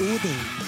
Odin. 0.00 0.63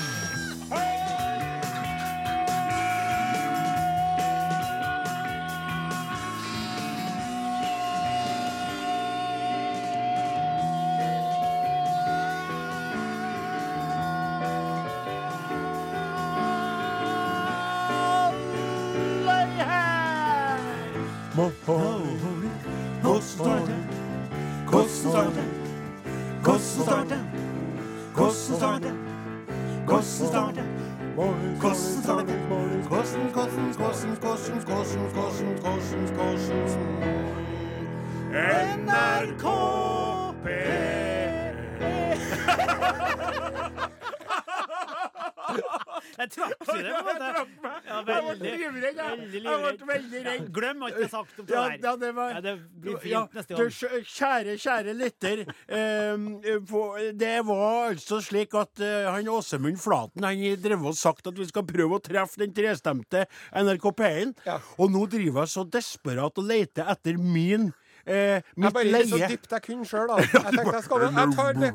Ja, 50.37 50.47
Glem 50.57 50.83
alt 50.87 50.97
jeg 50.99 51.09
har 51.09 51.13
sagt 51.15 51.39
om 51.41 51.47
det 51.47 51.55
Ja, 51.57 51.63
der. 51.69 51.79
ja, 51.83 51.95
det 51.97 52.11
var 52.17 52.31
Ja, 52.37 52.41
det 52.45 52.55
blir 52.83 52.99
fint 53.03 53.13
Ja, 53.13 53.23
neste 53.35 53.55
gang. 53.55 53.71
Du, 53.71 54.03
Kjære, 54.17 54.57
kjære 54.63 54.95
lytter. 54.99 55.45
eh, 55.69 57.13
det 57.17 57.35
var 57.47 57.91
altså 57.91 58.21
slik 58.25 58.55
at 58.59 58.81
eh, 58.85 59.09
han 59.11 59.29
Åsemund 59.29 59.79
Flaten 59.83 60.25
Han 60.27 60.43
drev 60.63 60.87
og 60.87 60.95
sagt 60.99 61.27
at 61.27 61.39
vi 61.39 61.47
skal 61.49 61.67
prøve 61.69 61.99
å 61.99 62.03
treffe 62.03 62.39
den 62.45 62.53
trestemte 62.57 63.27
NRK 63.55 63.91
P1. 63.99 64.35
Ja. 64.47 64.59
Og 64.79 64.91
nå 64.95 65.07
driver 65.11 65.45
jeg 65.45 65.55
så 65.57 65.65
desperat 65.69 66.39
og 66.39 66.45
leter 66.49 66.89
etter 66.93 67.19
min 67.19 67.73
eh, 68.07 68.15
Jeg 68.15 68.43
bare 68.63 68.73
bare 68.73 68.85
gikk 69.03 69.11
så 69.11 69.19
dypt 69.33 69.53
jeg 69.57 69.63
kunne 69.67 69.87
sjøl, 69.91 70.07
da. 70.09 70.17
Jeg 70.23 70.43
tenkte 70.57 70.75
jeg 70.77 70.85
skal 70.87 71.05
Jeg 71.07 71.29
tar 71.37 71.53
det. 71.63 71.71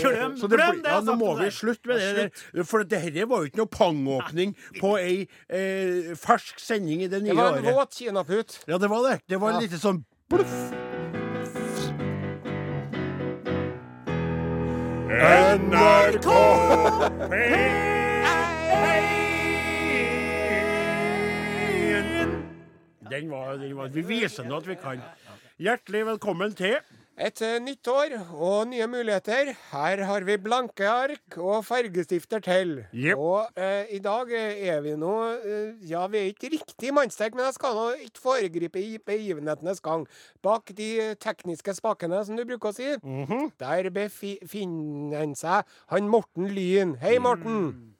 Glem, 0.00 0.36
Så 0.40 0.50
det, 0.50 0.58
glem 0.58 0.82
det 0.82 0.92
ja, 0.92 1.00
nå 1.06 1.14
må 1.20 1.32
vi 1.38 1.44
det. 1.46 1.52
slutte 1.54 1.86
med 1.92 2.20
det. 2.20 2.66
For 2.66 2.82
dette 2.84 3.26
var 3.30 3.44
jo 3.44 3.50
ikke 3.50 3.62
noe 3.62 3.72
pangåpning 3.78 4.56
på 4.80 4.94
ei 5.00 5.16
eh, 5.48 6.12
fersk 6.18 6.58
sending 6.62 7.06
i 7.06 7.08
det 7.12 7.22
nye 7.22 7.32
Det 7.34 7.38
var 7.38 7.56
en 7.58 7.64
året. 7.64 7.74
våt 7.80 7.94
kinaput. 8.00 8.58
Ja, 8.66 8.78
det 8.78 8.90
var 8.90 9.06
det. 9.10 9.20
Det 9.28 9.40
var 9.40 9.56
Ja. 9.56 9.60
lite 9.64 9.78
sånn 9.82 10.02
bluff. 10.28 10.56
NRK 15.16 16.26
Den 23.10 23.30
var, 23.30 23.56
den 23.56 23.76
var 23.76 23.88
Vi 23.94 24.02
viser 24.02 24.44
nå 24.48 24.56
at 24.60 24.66
vi 24.68 24.74
kan. 24.80 25.00
Hjertelig 25.62 26.02
velkommen 26.06 26.52
til 26.56 26.76
Et 27.16 27.40
eh, 27.40 27.54
nytt 27.64 27.88
år 27.88 28.12
og 28.44 28.66
nye 28.68 28.84
muligheter. 28.92 29.54
Her 29.70 30.02
har 30.04 30.24
vi 30.28 30.34
blanke 30.36 30.84
ark 30.84 31.38
og 31.40 31.62
fargestifter 31.64 32.42
til. 32.44 32.74
Yep. 32.92 33.16
Og 33.16 33.56
eh, 33.56 33.86
i 33.96 34.00
dag 34.04 34.28
er 34.36 34.82
vi 34.84 34.92
nå 35.00 35.12
eh, 35.38 35.70
Ja, 35.88 36.02
vi 36.12 36.18
er 36.20 36.28
ikke 36.34 36.50
riktig 36.52 36.92
mannsterk, 36.92 37.32
men 37.38 37.46
jeg 37.46 37.56
skal 37.56 37.72
nå 37.78 37.86
ikke 38.04 38.20
foregripe 38.20 38.82
i 38.84 38.98
begivenhetenes 39.00 39.80
gang. 39.80 40.04
Bak 40.44 40.74
de 40.76 40.90
eh, 41.06 41.14
tekniske 41.16 41.72
spakene, 41.80 42.20
som 42.28 42.36
du 42.36 42.44
bruker 42.44 42.68
å 42.68 42.76
si, 42.76 42.92
Mhm. 43.00 43.48
der 43.64 43.88
befinner 43.96 45.22
han 45.24 45.32
seg 45.40 45.64
han 45.94 46.10
Morten 46.12 46.52
Lyn. 46.52 46.98
Hei, 47.00 47.16
Morten. 47.18 47.94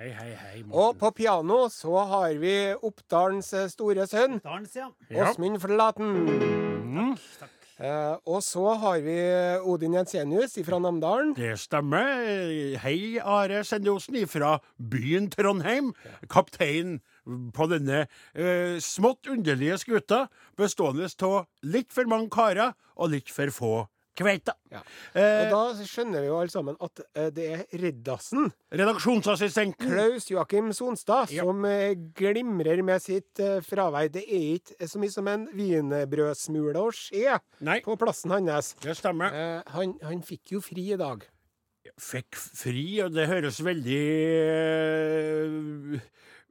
Hei, 0.00 0.10
hei, 0.10 0.32
hei. 0.34 0.62
Morten. 0.64 0.74
Og 0.82 0.98
på 0.98 1.12
piano 1.14 1.68
så 1.70 1.94
har 2.10 2.34
vi 2.42 2.56
Oppdalens 2.74 3.54
store 3.70 4.10
sønn, 4.10 4.40
Oppdalens, 4.42 4.74
ja. 4.74 4.90
Ja. 5.10 5.30
Åsmund 5.30 5.62
Flaten. 5.62 6.67
Mhm. 6.88 7.16
Eh, 7.78 8.16
og 8.26 8.40
så 8.42 8.72
har 8.82 8.98
vi 9.04 9.14
Odin 9.62 9.94
Jensenius 9.94 10.56
fra 10.66 10.80
Namdalen. 10.82 11.36
Det 11.36 11.52
stemmer. 11.62 12.74
Hei, 12.82 13.20
Are 13.22 13.62
Sendosen 13.62 14.18
fra 14.26 14.56
byen 14.82 15.28
Trondheim. 15.30 15.92
Kaptein 16.26 16.98
på 17.54 17.68
denne 17.70 18.08
eh, 18.34 18.80
smått 18.82 19.30
underlige 19.30 19.78
skuta, 19.78 20.24
bestående 20.58 21.06
av 21.22 21.46
litt 21.62 21.94
for 21.94 22.10
mange 22.10 22.32
karer 22.34 22.74
og 22.96 23.14
litt 23.14 23.30
for 23.30 23.54
få 23.54 23.72
kveiter. 24.18 24.56
Ja. 24.74 24.80
Eh, 25.14 25.46
Og 25.46 25.54
da 25.78 25.86
skjønner 25.86 26.24
vi 26.24 26.28
jo 26.28 26.36
alle 26.40 26.52
sammen 26.52 26.76
at 26.84 27.00
eh, 27.14 27.30
det 27.34 27.46
er 27.54 27.62
Reddasen, 27.84 28.50
redaksjonsassistenten 28.74 29.88
Klaus 29.94 30.28
Joakim 30.32 30.72
Sonstad, 30.76 31.30
Ja. 31.34 31.46
som 31.46 31.64
eh, 31.70 31.94
glimrer 32.18 32.82
med 32.84 33.00
sitt 33.04 33.38
fravær. 33.64 34.10
Det 34.12 34.26
er 34.26 34.58
ikke 34.58 34.88
så 34.90 35.00
mye 35.00 35.14
som 35.14 35.30
en 35.30 35.48
wienerbrødsmule 35.54 36.82
å 36.82 36.92
se 36.94 37.24
på 37.86 37.96
plassen 38.02 38.34
hans. 38.34 38.74
det 38.82 38.96
stemmer. 38.98 39.34
Han, 39.74 39.96
han 40.02 40.22
fikk 40.26 40.56
jo 40.58 40.60
fri 40.64 40.90
i 40.92 41.00
dag. 41.00 41.24
Fikk 41.98 42.36
fri, 42.36 43.00
og 43.00 43.14
det 43.16 43.24
høres 43.30 43.62
veldig 43.64 44.02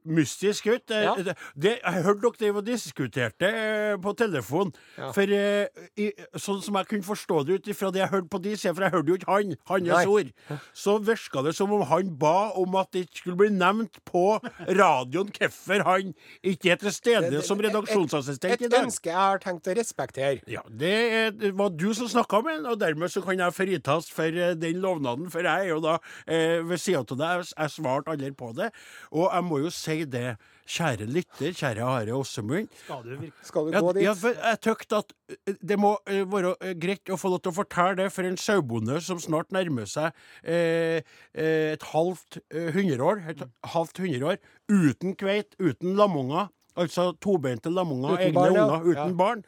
mystisk 0.08 0.66
ut. 0.72 0.84
Det, 0.88 0.98
Ja. 1.04 1.14
det, 1.14 1.34
det, 1.54 1.74
jeg 1.84 2.02
hørte 2.04 2.20
dere 2.24 2.38
drev 2.40 2.56
og 2.60 2.66
diskuterte 2.66 3.48
eh, 3.48 3.96
på 4.02 4.12
telefon. 4.18 4.72
Ja. 4.98 5.10
For 5.14 5.22
eh, 5.34 5.66
i, 6.00 6.08
sånn 6.36 6.60
som 6.64 6.78
jeg 6.80 6.88
kunne 6.90 7.06
forstå 7.06 7.42
det 7.48 7.58
ut 7.60 7.68
ifra 7.72 7.90
det 7.94 8.02
jeg 8.02 8.12
hørte 8.12 8.30
på 8.32 8.40
de 8.44 8.54
for 8.58 8.82
jeg 8.84 8.92
hørte 8.94 9.12
jo 9.12 9.18
ikke 9.18 9.30
han, 9.32 9.54
hans 9.70 9.88
Nei. 9.88 10.04
ord, 10.06 10.32
så 10.76 10.96
virka 10.98 11.42
det 11.46 11.54
som 11.56 11.72
om 11.72 11.84
han 11.88 12.10
ba 12.18 12.50
om 12.58 12.74
at 12.80 12.90
det 12.92 13.04
ikke 13.06 13.20
skulle 13.22 13.40
bli 13.44 13.50
nevnt 13.54 14.00
på 14.08 14.24
radioen 14.68 15.30
hvorfor 15.38 15.84
han 15.86 16.12
ikke 16.46 16.72
er 16.74 16.80
til 16.82 16.92
stede 16.94 17.42
som 17.46 17.60
redaksjonsassistent 17.62 18.54
Et 18.56 18.66
i 18.66 18.70
dag. 18.72 18.86
ønske 18.88 19.10
jeg 19.10 19.18
har 19.18 19.40
tenkt 19.42 19.68
å 19.70 19.74
respektere. 19.78 20.40
Ja, 20.50 20.62
det, 20.68 20.92
er, 21.18 21.30
det 21.36 21.52
var 21.58 21.70
du 21.74 21.88
som 21.96 22.08
snakka 22.10 22.42
med 22.44 22.58
han, 22.58 22.68
og 22.72 22.80
dermed 22.80 23.12
så 23.12 23.22
kan 23.24 23.38
jeg 23.40 23.54
fritas 23.56 24.10
for 24.12 24.28
eh, 24.32 24.54
den 24.58 24.80
lovnaden. 24.82 25.28
For 25.32 25.44
jeg 25.46 25.68
er 25.68 25.72
jo 25.72 25.80
da 25.84 25.96
eh, 26.26 26.58
ved 26.66 26.80
sida 26.82 27.02
av 27.04 27.18
deg, 27.20 27.46
jeg 27.54 27.74
svarte 27.74 28.12
aldri 28.14 28.32
på 28.36 28.52
det. 28.56 28.70
Og 29.12 29.28
jeg 29.28 29.46
må 29.48 29.60
jo 29.64 29.72
si 29.74 29.97
det, 30.06 30.36
kjære 30.68 31.06
lytter, 31.08 31.52
kjære 31.56 31.82
Are 31.82 32.14
Åsemund. 32.14 32.68
Skal 32.84 33.02
du 33.04 33.30
Skal 33.42 33.70
du 33.72 33.78
gå 33.80 33.92
dit? 33.96 34.02
ja, 34.04 34.12
for 34.14 34.36
jeg 34.36 34.60
tykte 34.60 35.00
at 35.02 35.12
eh, 35.48 35.54
det 35.62 35.78
må 35.80 35.94
eh, 36.06 36.22
være 36.28 36.54
eh, 36.60 36.74
greit 36.78 37.08
å 37.10 37.16
få 37.18 37.32
lov 37.32 37.40
til 37.42 37.50
å 37.54 37.56
fortelle 37.58 37.96
det 38.02 38.10
for 38.12 38.28
en 38.28 38.36
sauebonde 38.36 39.00
som 39.04 39.18
snart 39.18 39.50
nærmer 39.56 39.88
seg 39.88 40.12
eh, 40.44 41.00
et 41.34 41.82
halvt 41.94 42.38
hundreår, 42.52 43.24
et 43.32 43.42
halvt 43.74 43.98
hundreår, 44.04 44.38
uten 44.68 45.16
kveit, 45.18 45.54
uten 45.58 45.96
lamunger. 45.98 46.48
Altså 46.78 47.08
tobeinte 47.18 47.72
lamunger, 47.74 48.20
egne 48.22 48.34
barn, 48.38 48.54
ja. 48.54 48.64
unger, 48.68 48.84
uten 48.86 49.08
Ja. 49.10 49.14
barn. 49.18 49.40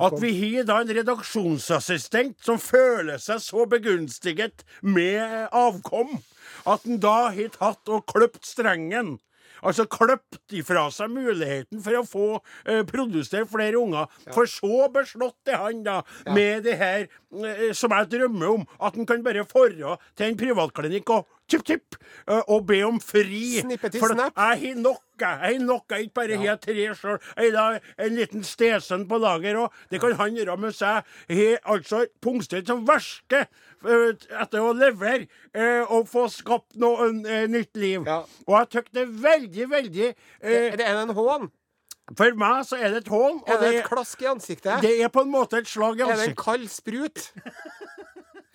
At 0.00 0.14
vi 0.22 0.30
har 0.56 0.64
da 0.64 0.78
en 0.80 0.88
redaksjonsassistent 0.96 2.38
som 2.40 2.56
føler 2.56 3.18
seg 3.20 3.42
så 3.44 3.66
begunstiget 3.68 4.64
med 4.80 5.48
avkom, 5.52 6.22
at 6.64 6.86
han 6.86 6.96
da 7.02 7.30
har 7.36 7.52
tatt 7.52 7.92
og 7.92 8.06
kløpt 8.08 8.48
strengen. 8.48 9.18
Altså 9.66 9.86
kløpt 9.90 10.54
ifra 10.56 10.86
seg 10.94 11.12
muligheten 11.12 11.82
for 11.84 11.98
å 12.00 12.04
få 12.06 12.28
eh, 12.64 12.82
produsere 12.88 13.48
flere 13.50 13.80
unger. 13.80 14.08
For 14.34 14.48
så 14.50 14.86
beslått 14.92 15.50
er 15.52 15.60
han 15.64 15.82
da 15.86 16.00
med 16.30 16.64
det 16.66 16.78
her 16.80 17.06
eh, 17.06 17.70
som 17.76 17.92
jeg 17.96 18.10
drømmer 18.14 18.54
om, 18.56 18.64
at 18.80 18.96
han 18.96 19.08
kan 19.08 19.24
bare 19.26 19.44
forre 19.48 19.98
til 20.16 20.30
en 20.30 20.40
privatklinikk 20.40 21.12
og 21.16 21.28
tipp, 21.50 21.64
tipp, 21.66 21.98
eh, 22.30 22.42
og 22.46 22.66
be 22.70 22.80
om 22.86 23.00
fri. 23.02 23.60
Snippet 23.64 23.98
i 23.98 24.02
For 24.02 24.14
snap. 24.14 24.36
jeg 24.36 24.64
har 24.64 24.80
nok, 24.80 25.02
jeg. 25.26 25.60
Jeg 25.60 25.80
jeg 25.90 26.06
ikke 26.06 26.14
bare 26.14 26.38
ja. 26.44 26.56
tre 26.56 26.86
sjøl. 26.94 27.18
Jeg 27.36 27.52
har 27.56 27.80
en 27.98 28.16
liten 28.16 28.44
stesønn 28.46 29.06
på 29.08 29.18
lager, 29.20 29.58
og 29.64 29.72
det 29.90 30.00
kan 30.00 30.16
han 30.18 30.36
gjøre 30.36 30.56
mens 30.60 30.80
jeg 30.80 31.02
har 31.30 31.60
altså 31.64 32.04
pungstelt 32.22 32.66
som 32.70 32.86
verste 32.88 33.44
eh, 33.44 34.10
etter 34.40 34.60
å 34.64 34.72
levere 34.76 35.28
eh, 35.54 35.84
og 35.88 36.08
få 36.10 36.26
skapt 36.32 36.76
noe 36.80 37.10
eh, 37.24 37.46
nytt 37.50 37.76
liv. 37.76 38.04
Ja. 38.06 38.22
Og 38.46 38.58
jeg 38.58 38.70
syns 38.74 38.92
det 38.96 39.06
er 39.06 39.16
veldig, 39.30 39.70
veldig 39.70 40.06
eh, 40.10 40.70
Er 40.70 40.78
det 40.80 40.90
en 40.90 41.16
hån? 41.16 41.50
For 42.18 42.34
meg 42.34 42.64
så 42.66 42.78
er 42.80 42.90
det 42.90 43.04
et 43.04 43.10
hån, 43.12 43.42
Er 43.46 43.60
det 43.60 43.68
det, 43.68 43.82
et 43.84 43.86
klask 43.86 44.22
i 44.24 44.26
ansiktet? 44.26 44.80
det 44.82 44.96
er 44.98 45.12
på 45.14 45.22
en 45.22 45.30
måte 45.30 45.60
et 45.60 45.68
slag 45.70 46.00
i 46.00 46.02
Er 46.02 46.10
det 46.10 46.16
en 46.16 46.22
ansiktet. 46.24 46.42
kald 46.42 46.66
sprut? 46.72 47.26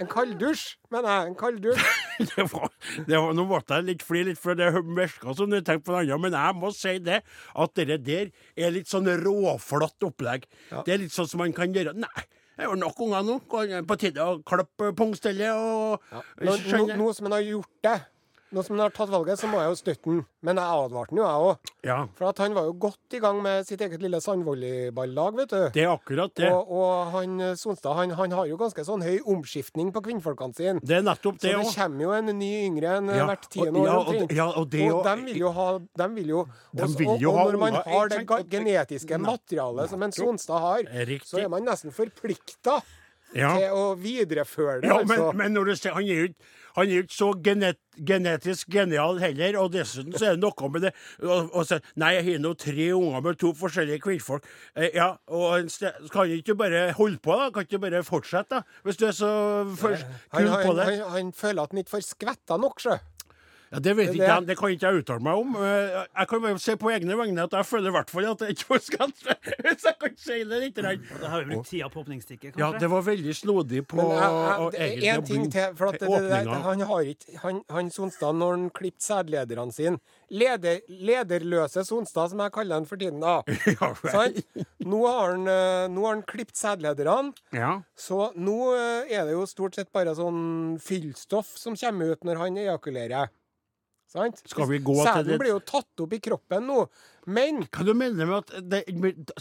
En 0.04 0.10
kalddusj, 0.12 0.64
mener 0.92 1.08
jeg. 1.08 1.28
En 1.32 1.36
kalddusj. 1.40 1.84
det 2.36 2.46
var, 2.52 2.72
det 3.08 3.20
var, 3.22 3.36
nå 3.38 3.46
måtte 3.48 3.78
jeg 3.78 3.88
litt 3.90 4.04
fly 4.04 4.24
litt, 4.28 4.40
for 4.42 4.58
det 4.60 4.68
virka 4.76 5.36
som 5.38 5.52
du 5.52 5.62
tenkte 5.62 5.88
på 5.88 5.96
noe 5.96 6.02
annet. 6.04 6.24
Men 6.26 6.36
jeg 6.36 6.58
må 6.60 6.72
si 6.76 6.96
det, 7.04 7.22
at 7.64 7.76
det 7.80 8.00
der 8.04 8.32
er 8.60 8.74
litt 8.76 8.92
sånn 8.92 9.08
råflott 9.24 10.08
opplegg. 10.10 10.50
Det 10.84 10.96
er 10.98 11.00
litt 11.06 11.16
sånn 11.16 11.30
som 11.32 11.44
man 11.44 11.56
kan 11.56 11.72
gjøre 11.76 11.96
Nei, 11.96 12.26
jeg 12.56 12.70
har 12.72 12.80
nok 12.80 13.00
unger 13.08 13.24
nå. 13.28 13.38
På 13.88 13.98
tide 14.00 14.24
å 14.24 14.38
klippe 14.48 14.92
pungstellet 14.96 15.56
og 15.56 16.04
Nå, 16.12 16.22
nå, 16.44 16.58
Skjønner. 16.64 17.00
nå 17.00 17.10
som 17.16 17.28
en 17.30 17.36
har 17.38 17.48
gjort 17.48 17.72
det, 17.88 17.96
nå 18.54 18.62
som 18.64 18.76
han 18.78 18.84
har 18.86 18.94
tatt 18.94 19.10
valget, 19.10 19.40
så 19.42 19.48
må 19.50 19.58
jeg 19.60 19.72
jo 19.72 19.76
støtte 19.80 20.06
han. 20.12 20.20
Men 20.46 20.60
jeg 20.62 20.66
advarte 20.86 21.10
han 21.12 21.18
jo, 21.20 21.26
jeg 21.26 21.46
òg. 21.50 21.72
Ja, 21.88 21.98
For 22.16 22.28
at 22.30 22.38
han 22.44 22.54
var 22.54 22.68
jo 22.70 22.74
godt 22.80 23.16
i 23.18 23.20
gang 23.20 23.42
med 23.42 23.66
sitt 23.68 23.82
eget 23.82 24.02
lille 24.04 24.20
sandvolleyballag, 24.22 25.36
vet 25.40 25.50
du. 25.50 25.64
det 25.74 25.84
er 25.84 25.92
akkurat 25.92 26.34
det. 26.38 26.52
Og, 26.54 26.72
og 26.72 27.12
han 27.16 27.40
eh, 27.42 27.56
Sonstad 27.60 27.96
han, 27.98 28.14
han 28.18 28.32
har 28.38 28.46
jo 28.50 28.58
ganske 28.60 28.86
sånn 28.86 29.04
høy 29.06 29.18
omskiftning 29.34 29.92
på 29.96 30.04
kvinnfolkene 30.06 30.56
sine. 30.56 30.84
Det 30.86 31.00
er 31.00 31.06
nettopp 31.06 31.40
Så 31.42 31.48
det 31.48 31.56
det 31.58 31.74
kommer 31.76 32.06
jo 32.06 32.12
en 32.20 32.32
ny 32.38 32.52
yngre 32.68 32.98
enn 33.00 33.10
Ja, 33.16 33.26
hvert 33.32 33.48
tiende 33.52 33.82
år 33.82 33.88
ja, 33.90 33.98
og- 33.98 34.36
ja, 34.40 34.48
og 34.52 34.70
det 34.72 34.84
og 34.86 34.92
jo- 34.92 35.04
de 35.06 35.16
vil 35.26 35.42
jo 35.42 35.52
ha 35.58 35.68
de 35.80 36.08
vil 36.16 36.28
jo, 36.36 36.46
De 36.76 36.84
og, 36.84 36.96
vil 37.00 37.18
jo 37.26 37.32
og 37.32 37.38
ha 37.40 37.46
når 37.52 37.60
man 37.66 37.74
har 37.82 38.10
det 38.10 38.24
genetiske 38.52 39.18
materialet 39.20 39.90
som 39.90 40.04
en 40.04 40.12
Sonstad 40.16 40.60
har, 40.60 40.84
så 41.26 41.42
er 41.44 41.50
man 41.50 41.66
nesten 41.66 41.92
forplikta 41.92 42.82
Ja. 43.34 43.56
til 43.58 43.72
å 43.76 43.88
videreføre 44.00 44.82
det. 44.82 44.88
Ja, 44.92 45.00
altså. 45.02 45.32
men, 45.34 45.38
men 45.42 45.58
når 45.58 45.72
du 45.72 45.76
ser, 45.76 45.96
han 45.98 46.04
er 46.06 46.22
jo 46.22 46.28
ikke 46.30 46.54
han 46.76 46.90
er 46.92 47.06
ikke 47.06 47.16
så 47.16 47.28
genet, 47.40 47.78
genetisk 48.04 48.68
genial 48.74 49.20
heller, 49.22 49.56
og 49.62 49.70
dessuten 49.72 50.12
så 50.12 50.26
er 50.28 50.36
det 50.36 50.42
noe 50.44 50.70
med 50.74 50.84
det 50.84 50.92
og, 51.24 51.54
og 51.56 51.64
så, 51.64 51.78
Nei, 51.96 52.10
jeg 52.18 52.26
har 52.28 52.42
nå 52.44 52.52
tre 52.60 52.88
unger 52.98 53.24
med 53.24 53.38
to 53.40 53.54
forskjellige 53.56 54.02
kvinnfolk. 54.04 54.44
Eh, 54.76 54.90
ja, 54.98 55.14
og 55.32 55.46
en 55.62 55.72
ste- 55.72 55.94
kan 56.12 56.28
ikke 56.36 56.58
bare 56.60 56.90
holde 56.98 57.22
på, 57.24 57.32
da? 57.40 57.48
Kan 57.56 57.64
ikke 57.64 57.80
bare 57.86 58.04
fortsette, 58.04 58.60
da? 58.60 58.80
Hvis 58.84 59.00
du 59.00 59.06
er 59.08 59.16
så 59.16 59.32
først, 59.80 60.04
kul 60.36 60.52
på 60.52 60.76
det? 60.76 60.90
han, 60.90 61.06
han 61.16 61.32
føler 61.32 61.64
at 61.64 61.72
han 61.72 61.80
ikke 61.86 61.96
får 61.96 62.08
skvetta 62.12 62.60
nok, 62.60 62.84
sjø. 62.84 62.98
Ja, 63.76 63.80
det 63.84 63.94
vet 64.00 64.08
det- 64.10 64.16
ikke 64.18 64.30
jeg, 64.32 64.46
det 64.48 64.56
kan 64.58 64.74
ikke 64.74 64.88
jeg 64.90 65.04
uttale 65.04 65.26
meg 65.28 65.42
om. 65.44 65.56
Eh, 65.60 66.00
Jeg 66.16 66.28
kan 66.32 66.42
bare 66.46 66.60
se 66.64 66.76
på 66.80 66.92
egne 66.96 67.18
vegne 67.20 67.44
at 67.44 67.52
jeg 67.60 67.68
føler 67.68 67.92
i 67.92 67.96
hvert 67.98 68.10
fall 68.16 68.26
at 68.32 68.44
jeg 68.48 68.56
ikke 68.56 68.80
skatt. 68.82 69.24
Hvis 69.62 69.84
jeg 69.90 69.96
kan 70.02 70.16
si 70.18 70.38
det 70.48 70.60
litt. 70.64 70.76
grann. 70.80 71.04
Da 71.22 71.30
har 71.34 71.44
vi 71.44 71.54
brukt 71.56 71.70
tida 71.70 71.90
på 71.92 72.02
åpningsstikket, 72.06 72.56
kanskje? 72.56 72.64
Ja, 72.64 72.80
det 72.80 72.90
var 72.96 73.02
veldig 73.06 73.36
snodig 73.36 73.84
på 73.92 74.00
egentlig 74.02 75.12
én 75.12 75.26
ting 75.28 75.46
til. 75.52 75.76
For 75.76 75.92
at 75.92 76.00
det, 76.00 76.08
det, 76.10 76.42
det, 76.48 76.60
han 76.66 76.80
har 76.90 77.10
ikke 77.12 77.38
Han, 77.44 77.62
han 77.70 77.92
Sonstad, 77.92 78.36
når 78.40 78.56
han 78.58 78.70
klippet 78.76 79.04
sædlederne 79.06 79.74
sine 79.76 80.00
leder, 80.32 80.80
Lederløse 80.90 81.84
Sonstad, 81.86 82.32
som 82.32 82.40
jeg 82.42 82.52
kaller 82.56 82.80
han 82.80 82.88
for 82.90 82.98
tiden, 83.02 83.20
da. 83.24 83.42
Ja. 83.76 83.92
Sant? 84.08 84.40
Nå 84.86 85.02
har 85.08 85.34
han, 85.34 85.48
eh, 85.50 85.88
nå 85.92 86.06
har 86.06 86.16
han 86.16 86.24
klippet 86.28 86.58
sædlederne. 86.60 87.34
Ja. 87.56 87.72
Så 87.98 88.30
nå 88.38 88.58
eh, 88.78 89.12
er 89.18 89.26
det 89.28 89.36
jo 89.36 89.46
stort 89.50 89.76
sett 89.78 89.92
bare 89.96 90.14
sånn 90.18 90.78
fyllstoff 90.82 91.56
som 91.60 91.76
kommer 91.80 92.14
ut 92.16 92.24
når 92.28 92.42
han 92.44 92.58
ejakulerer. 92.62 93.32
Sant? 94.16 94.42
Skal 94.48 94.70
vi 94.70 94.80
gå 94.80 94.96
til 94.96 95.10
Sæden 95.10 95.32
det- 95.34 95.40
blir 95.42 95.52
jo 95.52 95.60
tatt 95.60 96.04
opp 96.06 96.14
i 96.16 96.20
kroppen 96.24 96.68
nå. 96.70 96.86
Men 97.28 97.64
Hva 97.68 97.84
du 97.86 97.94
mener 97.98 98.30
med 98.30 98.38
at 98.38 98.70
det, 98.70 98.84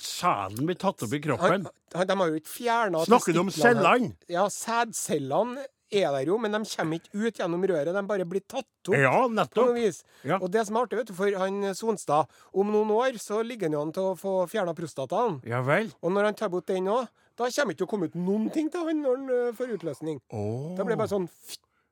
sæden 0.00 0.66
blir 0.66 0.78
tatt 0.80 1.04
opp 1.04 1.12
i 1.14 1.20
kroppen? 1.22 1.68
han, 1.68 1.68
han, 1.94 2.06
de 2.10 2.16
har 2.16 2.32
jo 2.32 2.40
ikke 2.40 2.54
fjerna 2.56 3.04
Snakker 3.06 3.36
du 3.36 3.40
om 3.44 3.52
cellene? 3.54 4.14
Ja, 4.28 4.48
sædcellene 4.48 5.66
er 5.94 6.10
der 6.10 6.26
jo, 6.26 6.38
men 6.40 6.50
de 6.50 6.60
kommer 6.64 6.98
ikke 6.98 7.12
ut 7.14 7.38
gjennom 7.38 7.62
røret. 7.70 7.92
De 7.94 8.02
bare 8.08 8.26
blir 8.26 8.42
tatt 8.48 8.66
opp. 8.88 8.96
Ja, 8.98 9.28
nettopp. 9.30 9.76
Ja. 10.24 10.38
Og 10.40 10.50
det 10.50 10.64
som 10.66 10.76
er 10.76 10.86
artig, 10.88 10.98
vet 10.98 11.10
du, 11.12 11.14
for 11.14 11.30
han 11.38 11.60
Sonstad 11.76 12.26
Om 12.52 12.72
noen 12.72 12.90
år 12.90 13.18
så 13.22 13.42
ligger 13.46 13.68
han 13.68 13.76
jo 13.78 13.82
an 13.84 13.92
til 13.94 14.08
å 14.10 14.16
få 14.18 14.34
fjerna 14.50 14.74
prostataen. 14.74 15.38
Ja 15.46 15.62
vel. 15.62 15.92
Og 16.02 16.10
når 16.16 16.30
han 16.30 16.34
tar 16.40 16.50
bort 16.50 16.66
den 16.66 16.88
òg, 16.90 17.06
da 17.36 17.48
kommer 17.50 17.74
ikke 17.74 17.82
til 17.82 17.86
å 17.86 17.90
komme 17.90 18.08
ut 18.10 18.14
noen 18.18 18.50
ting 18.54 18.70
til 18.70 18.86
han 18.86 19.02
når 19.02 19.16
han 19.18 19.30
øh, 19.30 19.52
får 19.58 19.76
utløsning. 19.78 20.20
Åh. 20.32 20.74
Da 20.78 20.84
blir 20.86 20.94
det 20.96 21.02
bare 21.04 21.14
sånn 21.14 21.28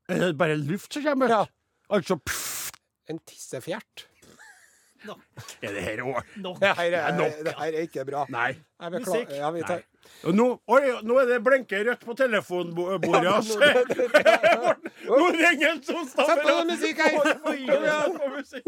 Er 0.08 0.18
det 0.32 0.36
bare 0.38 0.56
luft 0.58 0.92
som 0.94 1.02
kommer 1.06 1.30
ut? 1.30 1.34
Ja. 1.36 1.44
Altså 1.92 2.16
pff, 2.16 2.61
en 3.10 3.18
tissefjert. 3.26 4.06
Er 5.62 5.72
det 5.74 5.82
her 5.82 6.00
òg 6.06 6.20
Nok. 6.36 6.60
Det 6.60 6.68
her 6.78 6.92
er, 6.94 7.16
nok, 7.18 7.38
det 7.44 7.54
her 7.58 7.72
er 7.72 7.86
ikke 7.88 8.04
bra. 8.06 8.26
Nei. 8.30 8.52
Musikk? 8.92 9.32
Ja, 9.34 9.50
vi 9.50 9.64
tar. 9.66 9.82
Nei. 10.22 10.34
nå, 10.38 10.46
oi, 10.70 10.82
nå 11.06 11.16
er 11.22 11.26
det 11.30 11.38
blinker 11.42 11.82
rødt 11.88 12.04
på 12.06 12.14
telefonbordet 12.18 13.24
ja, 13.26 13.34
Nå 15.06 15.28
ringer 15.34 15.72
en 15.72 15.82
som 15.86 16.06
Sett 16.06 16.42
på 16.42 16.46
noe 16.46 16.64
musikk 16.70 17.02
her! 17.02 17.18
Oi, 17.50 17.58
oi, 17.66 17.82
oi, 17.90 18.30
musikk. 18.36 18.64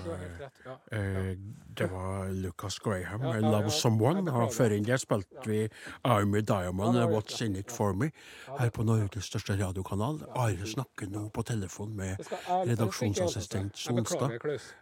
Du 0.00 0.08
har 0.10 0.20
helt 0.20 0.40
rett. 0.40 0.62
Ja. 0.64 0.76
Eh, 0.96 1.32
det 1.80 1.88
var 1.92 2.28
Lucas 2.44 2.78
Graham, 2.84 3.22
Ja, 3.24 3.32
I 3.38 3.40
Love. 3.40 3.70
Someone. 3.70 4.22
Og 4.30 4.52
før 4.52 4.74
inn 4.76 4.84
der 4.86 5.00
spilte 5.00 5.44
vi 5.48 5.62
Army 6.04 6.40
Diamond, 6.46 6.96
Ja, 6.98 7.06
What's 7.10 7.40
In 7.44 7.56
It 7.56 7.72
For 7.72 7.92
Me, 7.96 8.10
her 8.58 8.70
på 8.70 8.84
Norges 8.84 9.24
største 9.30 9.56
radiokanal. 9.60 10.20
Are 10.36 10.66
snakker 10.66 11.08
nå 11.10 11.26
på 11.34 11.42
telefon 11.48 11.94
med 11.96 12.20
redaksjonsassistent 12.68 13.76
Sonstad, 13.78 14.30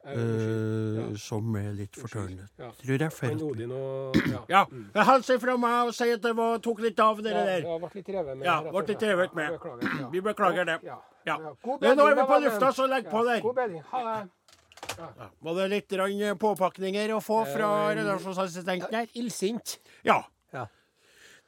eh, 0.04 0.18
Ja. 0.98 1.16
som 1.16 1.56
er 1.56 1.72
litt 1.72 1.96
fortørnet. 1.96 2.48
Tror 2.82 2.98
jeg 2.98 3.12
feil. 3.12 3.38
Ja. 4.48 4.64
Ja, 4.94 5.04
hils 5.04 5.28
ifra 5.30 5.56
meg 5.60 5.88
og 5.88 5.94
si 5.94 6.10
at 6.12 6.22
det 6.22 6.34
var, 6.36 6.58
tok 6.58 6.80
litt 6.80 6.98
av, 7.00 7.20
dere 7.22 7.44
der. 7.46 7.60
det 7.62 7.80
ble 7.82 7.90
litt 7.94 8.08
revet 8.08 8.36
med. 8.38 8.46
Ja, 8.46 8.60
ble 8.62 8.82
litt 8.86 9.02
revet 9.02 9.34
med. 9.34 9.58
Ja. 10.00 10.08
Vi 10.12 10.20
beklager 10.20 10.64
det. 10.64 10.78
Ja. 10.82 10.98
Ja. 11.26 11.36
Nå 11.38 11.78
er 11.82 12.14
vi 12.16 12.24
på 12.24 12.38
lufta, 12.40 12.72
så 12.72 12.86
legg 12.88 13.08
på 13.10 13.24
der. 13.26 13.40
God 13.44 13.54
bedring. 13.56 13.82
Ha 13.92 14.02
det. 14.06 14.30
Var 14.98 15.54
det 15.60 15.68
litt 15.70 15.94
påpakninger 16.40 17.12
å 17.14 17.20
få 17.22 17.44
fra 17.48 17.68
redaksjonsassistenten 17.94 18.94
her? 18.94 19.06
Illsint. 19.18 19.78
Ja. 20.06 20.22
Ja. 20.54 20.64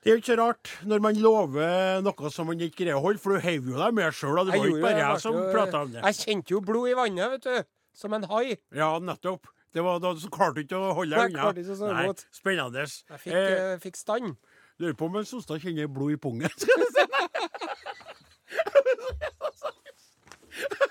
Det 0.00 0.08
er 0.08 0.14
jo 0.16 0.22
ikke 0.22 0.36
rart 0.40 0.70
når 0.88 0.98
man 1.04 1.18
lover 1.20 2.00
noe 2.04 2.30
som 2.32 2.48
man 2.48 2.62
ikke 2.64 2.84
greier 2.84 2.96
å 2.96 3.02
holde, 3.04 3.20
for 3.20 3.36
du 3.36 3.40
heiv 3.44 3.62
jo 3.68 3.76
deg 3.76 3.96
med 3.96 4.14
sjøl, 4.16 4.38
det 4.46 4.54
var 4.54 4.64
jo 4.64 4.76
ikke 4.76 4.86
bare 4.86 5.02
jeg 5.02 5.22
som 5.26 5.34
prata 5.50 5.82
om 5.84 5.90
det. 5.92 6.00
Jeg 6.06 6.14
kjente 6.22 6.54
jo 6.54 6.62
blod 6.64 6.88
i 6.88 6.96
vannet, 6.96 7.34
vet 7.36 7.44
du. 7.48 7.56
Som 8.00 8.14
en 8.16 8.24
hai. 8.30 8.46
Ja, 8.72 8.94
nettopp. 9.02 9.50
Det 9.74 9.82
var 9.84 10.00
da 10.02 10.14
så 10.18 10.28
klarte 10.32 10.56
du 10.58 10.62
ikke 10.64 10.78
å 10.78 10.94
holde 10.96 11.20
deg 11.20 11.34
unna. 11.34 11.52
Nei, 11.94 12.06
spennende. 12.34 12.86
Jeg 12.86 13.20
fikk, 13.22 13.34
Eh, 13.34 13.72
eh, 13.74 13.78
fikk 13.82 13.96
stand. 13.98 14.36
Lurer 14.80 14.96
på 14.96 15.04
om 15.10 15.24
Sonstad 15.26 15.60
kjenner 15.62 15.88
blod 15.92 16.12
i 16.14 16.16
pungen. 16.16 16.48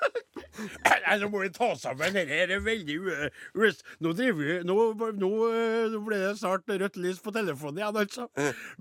Nei, 0.86 1.16
nå 1.22 1.30
må 1.32 1.42
vi 1.44 1.50
ta 1.56 1.72
sammen. 1.80 2.14
Dette 2.16 2.30
her 2.34 2.52
er 2.56 2.64
veldig 2.66 2.96
u- 3.00 3.72
Nå 4.04 4.14
driver 4.18 4.40
vi 4.40 4.56
Nå, 4.68 4.76
nå, 5.20 5.30
eh, 5.50 5.88
nå 5.94 6.02
ble 6.06 6.20
det 6.22 6.32
snart 6.40 6.68
rødt 6.70 6.98
lys 7.02 7.20
på 7.24 7.34
telefonen 7.36 7.80
igjen, 7.82 8.00
altså. 8.04 8.28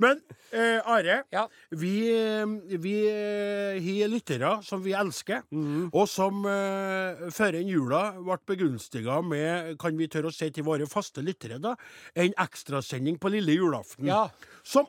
Men 0.00 0.20
eh, 0.52 0.80
Are, 0.84 1.18
Ja. 1.34 1.46
vi, 1.70 1.92
eh, 2.12 2.44
vi 2.80 2.94
eh, 3.08 3.78
har 3.82 4.12
lyttere 4.12 4.52
som 4.66 4.82
vi 4.84 4.94
elsker, 4.96 5.42
mm. 5.52 5.90
og 5.92 6.06
som 6.10 6.44
eh, 6.48 7.26
før 7.34 7.58
enn 7.60 7.68
jula 7.72 8.02
ble 8.18 8.38
begunstiga 8.54 9.20
med, 9.24 9.76
kan 9.80 9.96
vi 9.98 10.08
tørre 10.10 10.32
å 10.32 10.34
si 10.34 10.50
til 10.54 10.66
våre 10.66 10.86
faste 10.90 11.22
lyttere, 11.24 11.58
da, 11.62 11.74
en 12.18 12.34
ekstrasending 12.44 13.18
på 13.20 13.30
lille 13.34 13.54
julaften. 13.58 14.08
Ja. 14.08 14.26
Som 14.66 14.88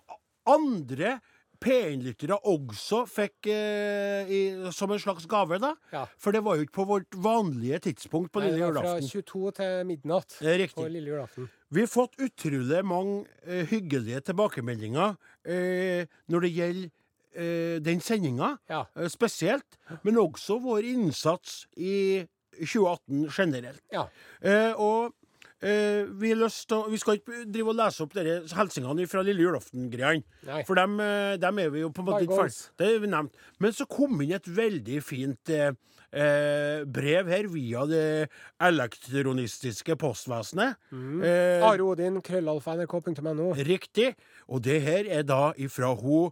andre 0.49 1.19
P1-lyttere 1.63 2.37
også 2.47 3.01
fikk 3.09 3.49
eh, 3.51 4.29
i, 4.31 4.39
som 4.75 4.91
en 4.95 5.01
slags 5.01 5.25
gave, 5.29 5.59
da. 5.59 5.73
Ja. 5.93 6.05
For 6.17 6.31
det 6.35 6.41
var 6.45 6.55
jo 6.59 6.65
ikke 6.65 6.77
på 6.79 6.85
vårt 6.87 7.17
vanlige 7.19 7.79
tidspunkt 7.89 8.31
på 8.31 8.39
Nei, 8.43 8.51
lille 8.53 8.69
julaften. 8.69 9.03
fra 9.03 9.21
22 9.23 9.51
til 9.59 9.83
midnatt 9.89 10.37
Det 10.39 10.47
er 10.53 10.57
på 10.57 10.63
riktig. 10.63 10.87
lille 10.95 11.11
julaften. 11.13 11.49
Vi 11.71 11.83
har 11.85 11.91
fått 11.91 12.15
utrolig 12.23 12.79
mange 12.87 13.25
eh, 13.45 13.65
hyggelige 13.69 14.21
tilbakemeldinger 14.31 15.17
eh, 15.45 16.07
når 16.31 16.47
det 16.47 16.53
gjelder 16.55 16.89
eh, 17.35 17.77
den 17.85 17.99
sendinga, 18.01 18.55
Ja. 18.71 18.85
eh, 18.95 19.07
spesielt. 19.11 19.77
Men 20.03 20.17
også 20.17 20.57
vår 20.63 20.87
innsats 20.95 21.65
i 21.77 22.25
2018 22.59 23.27
generelt. 23.31 23.83
Ja. 23.93 24.07
Eh, 24.41 24.73
og 24.75 25.13
eh, 25.61 26.07
vi, 26.21 26.31
til, 26.35 26.85
vi 26.91 26.99
skal 27.01 27.19
ikke 27.19 27.43
drive 27.51 27.73
og 27.73 27.77
lese 27.79 28.05
opp 28.05 28.15
dere 28.17 28.39
hilsingene 28.47 29.07
fra 29.11 29.23
lille 29.25 29.45
julaften-greiene. 29.45 30.63
For 30.67 30.79
dem, 30.79 30.97
eh, 31.03 31.35
dem 31.41 31.61
er 31.63 31.69
vi 31.73 31.83
jo 31.83 31.91
på 31.93 32.03
en 32.03 32.09
måte 32.09 32.25
ikke 32.27 32.41
ferdig. 32.47 33.09
Nevnt. 33.09 33.45
Men 33.59 33.75
så 33.75 33.87
kom 33.89 34.19
inn 34.23 34.35
et 34.37 34.49
veldig 34.49 34.99
fint 35.05 35.53
eh, 35.53 35.71
eh, 36.11 36.83
brev 36.85 37.31
her 37.31 37.49
via 37.51 37.85
det 37.89 38.29
elektronistiske 38.69 39.97
postvesenet. 39.99 40.77
Mm. 40.91 41.23
Eh, 41.23 41.65
Are 41.65 41.85
Odin, 41.85 42.21
krøllalfa.nrk.no. 42.25 43.51
Riktig. 43.67 44.13
Og 44.47 44.63
det 44.65 44.81
her 44.85 45.09
er 45.19 45.25
da 45.27 45.49
ifra 45.57 45.93
ho 45.97 46.29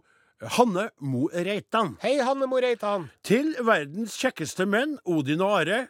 Hanne 0.54 0.90
Mo 1.02 1.26
Reitan. 1.34 1.96
Hei, 2.02 2.18
Hanne 2.22 2.46
Mo 2.46 2.60
Reitan. 2.62 3.08
Til 3.26 3.56
verdens 3.66 4.14
kjekkeste 4.20 4.68
menn, 4.70 4.98
Odin 5.02 5.42
og 5.42 5.56
Are. 5.62 5.86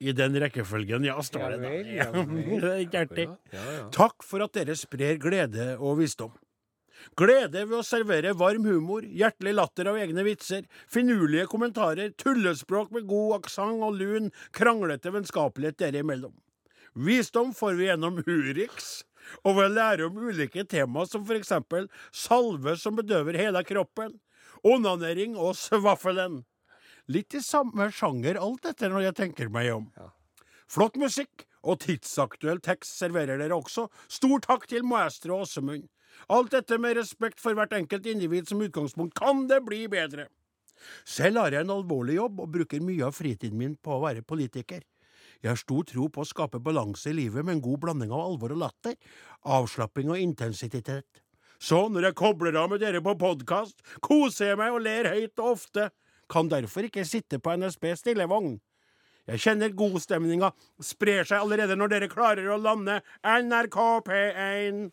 I 0.00 0.12
den 0.12 0.36
rekkefølgen, 0.40 1.06
ja, 1.08 1.16
står 1.24 1.54
det 1.54 1.60
da. 1.62 1.70
ja. 2.00 2.08
Det 2.12 2.72
er 2.72 2.82
ikke 2.84 3.04
artig. 3.06 3.28
Takk 3.96 4.26
for 4.26 4.44
at 4.44 4.56
dere 4.56 4.76
sprer 4.76 5.16
glede 5.20 5.70
og 5.78 6.02
visdom. 6.02 6.34
Glede 7.16 7.62
ved 7.68 7.76
å 7.78 7.84
servere 7.86 8.34
varm 8.36 8.64
humor, 8.66 9.04
hjertelig 9.04 9.54
latter 9.54 9.90
av 9.90 9.98
egne 10.00 10.24
vitser, 10.26 10.64
finurlige 10.90 11.46
kommentarer, 11.52 12.12
tullespråk 12.18 12.90
med 12.96 13.06
god 13.08 13.38
aksent 13.40 13.84
og 13.84 14.00
lun, 14.00 14.32
kranglete 14.56 15.12
vennskapelighet 15.14 15.78
dere 15.80 16.02
imellom. 16.04 16.34
Visdom 16.96 17.52
får 17.54 17.76
vi 17.76 17.90
gjennom 17.90 18.22
Urix, 18.24 19.04
og 19.44 19.58
ved 19.58 19.68
å 19.68 19.74
lære 19.76 20.08
om 20.08 20.20
ulike 20.22 20.64
tema 20.68 21.04
som 21.08 21.24
for 21.28 21.36
eksempel 21.36 21.88
salve 22.14 22.76
som 22.80 22.96
bedøver 22.96 23.36
hele 23.38 23.62
kroppen, 23.68 24.16
onanering 24.64 25.36
og 25.36 25.56
svaffelen. 25.60 26.42
Litt 27.12 27.36
i 27.38 27.42
samme 27.42 27.90
sjanger 27.94 28.38
alt 28.42 28.64
dette 28.66 28.88
når 28.90 29.08
jeg 29.08 29.16
tenker 29.20 29.50
meg 29.52 29.70
om. 29.74 29.84
Flott 30.66 30.96
musikk 30.98 31.44
og 31.62 31.78
tidsaktuell 31.84 32.58
tekst 32.62 32.98
serverer 32.98 33.38
dere 33.38 33.54
også. 33.54 33.86
Stor 34.10 34.42
takk 34.42 34.66
til 34.70 34.86
maestro 34.86 35.42
Åsemund. 35.44 35.86
Alt 36.32 36.54
dette 36.54 36.78
med 36.80 36.96
respekt 36.98 37.42
for 37.42 37.54
hvert 37.54 37.74
enkelt 37.76 38.06
individ 38.10 38.48
som 38.50 38.62
utgangspunkt. 38.64 39.14
Kan 39.18 39.46
det 39.50 39.60
bli 39.66 39.84
bedre? 39.90 40.26
Selv 41.06 41.40
har 41.42 41.54
jeg 41.54 41.66
en 41.66 41.74
alvorlig 41.76 42.18
jobb 42.18 42.42
og 42.42 42.52
bruker 42.56 42.82
mye 42.84 43.06
av 43.06 43.14
fritiden 43.16 43.58
min 43.58 43.76
på 43.78 43.96
å 43.96 44.02
være 44.02 44.24
politiker. 44.26 44.82
Jeg 45.42 45.52
har 45.52 45.60
stor 45.60 45.84
tro 45.86 46.08
på 46.10 46.22
å 46.22 46.28
skape 46.28 46.60
balanse 46.62 47.10
i 47.10 47.16
livet 47.16 47.44
med 47.44 47.58
en 47.58 47.62
god 47.64 47.82
blanding 47.84 48.12
av 48.14 48.24
alvor 48.24 48.54
og 48.54 48.62
latter, 48.64 48.96
avslapping 49.44 50.10
og 50.10 50.20
intensitet. 50.20 51.22
Så 51.62 51.86
når 51.92 52.10
jeg 52.10 52.18
kobler 52.18 52.56
av 52.60 52.72
med 52.72 52.82
dere 52.82 53.00
på 53.04 53.14
podkast, 53.20 53.78
koser 54.04 54.52
jeg 54.52 54.60
meg 54.60 54.74
og 54.74 54.84
ler 54.84 55.08
høyt 55.12 55.40
og 55.40 55.54
ofte. 55.54 55.88
Kan 56.32 56.48
derfor 56.50 56.86
ikke 56.88 57.04
sitte 57.06 57.38
på 57.38 57.54
NSB 57.56 57.92
stillevogn. 58.00 58.56
Jeg 59.26 59.42
kjenner 59.42 59.72
godstemninga 59.74 60.52
sprer 60.82 61.26
seg 61.26 61.40
allerede 61.42 61.74
når 61.78 61.90
dere 61.96 62.08
klarer 62.10 62.46
å 62.54 62.58
lande 62.62 63.00
NRK 63.26 63.78
P1. 64.06 64.84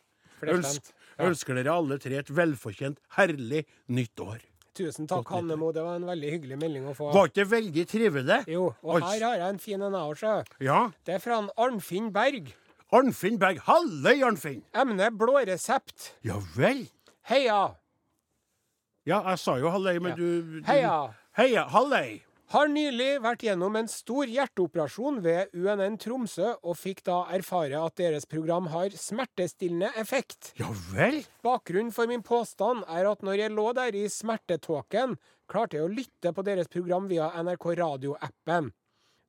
Ønsk, 0.54 0.90
ønsker 1.24 1.56
dere 1.60 1.75
alle 1.78 2.00
tre 2.02 2.18
et 2.20 2.32
velfortjent, 2.34 2.98
herlig 3.18 3.62
nytt 3.94 4.20
år. 4.25 4.42
Tusen 4.74 5.06
takk. 5.08 5.30
Hannemo. 5.30 5.70
Det 5.72 5.84
var 5.86 6.00
en 6.00 6.08
veldig 6.10 6.32
hyggelig 6.34 6.58
melding 6.58 6.88
å 6.90 6.96
få. 6.98 7.12
Var 7.13 7.30
ikke 7.30 7.40
det 7.44 7.48
veldig 7.52 7.86
trivelig? 7.92 8.40
Jo, 8.50 8.63
og 8.82 9.06
her 9.06 9.22
har 9.28 9.38
jeg 9.38 9.54
en 9.54 9.62
fin 9.62 9.82
en, 9.86 9.94
jeg 9.94 10.16
også. 10.16 10.34
Ja. 10.66 10.80
Det 11.06 11.20
er 11.20 11.22
fra 11.22 11.38
Arnfinn 11.62 12.10
Berg. 12.16 12.50
Arnfinn 12.94 13.38
Berg. 13.42 13.62
Halløy, 13.70 14.24
Arnfinn! 14.25 14.63
Emne 14.74 15.12
blåresept. 15.18 16.16
Ja 16.25 16.40
vel? 16.58 16.88
Heia! 17.30 17.62
Ja, 19.06 19.20
jeg 19.30 19.40
sa 19.42 19.58
jo 19.62 19.70
halløy, 19.74 20.00
men 20.02 20.13
Ja. 20.13 20.16
du, 20.18 20.60
du 20.60 20.68
Heia! 20.68 20.98
Heia, 21.34 21.63
halløy! 21.66 22.20
Har 22.54 22.68
nylig 22.70 23.16
vært 23.24 23.42
gjennom 23.42 23.74
en 23.80 23.88
stor 23.90 24.30
hjerteoperasjon 24.30 25.16
ved 25.25 25.56
UNN 25.58 25.96
Tromsø, 25.98 26.52
og 26.62 26.78
fikk 26.78 27.02
da 27.08 27.24
erfare 27.34 27.80
at 27.82 27.96
deres 27.98 28.30
program 28.30 28.68
har 28.70 28.94
smertestillende 28.94 29.90
effekt. 29.98 30.52
Ja 30.62 30.70
vel? 30.92 31.24
Bakgrunnen 31.42 31.90
for 31.96 32.06
min 32.12 32.22
påstand 32.22 32.86
er 32.86 33.10
at 33.10 33.25
når 33.25 33.40
jeg 33.42 33.56
lå 33.58 33.66
der 33.74 33.98
i 33.98 34.06
smertetåken, 34.13 35.18
klarte 35.50 35.80
jeg 35.80 35.88
å 35.88 35.92
lytte 35.96 36.36
på 36.38 36.46
deres 36.46 36.70
program 36.70 37.10
via 37.10 37.32
NRK 37.42 37.70
Radio-appen. 37.82 38.70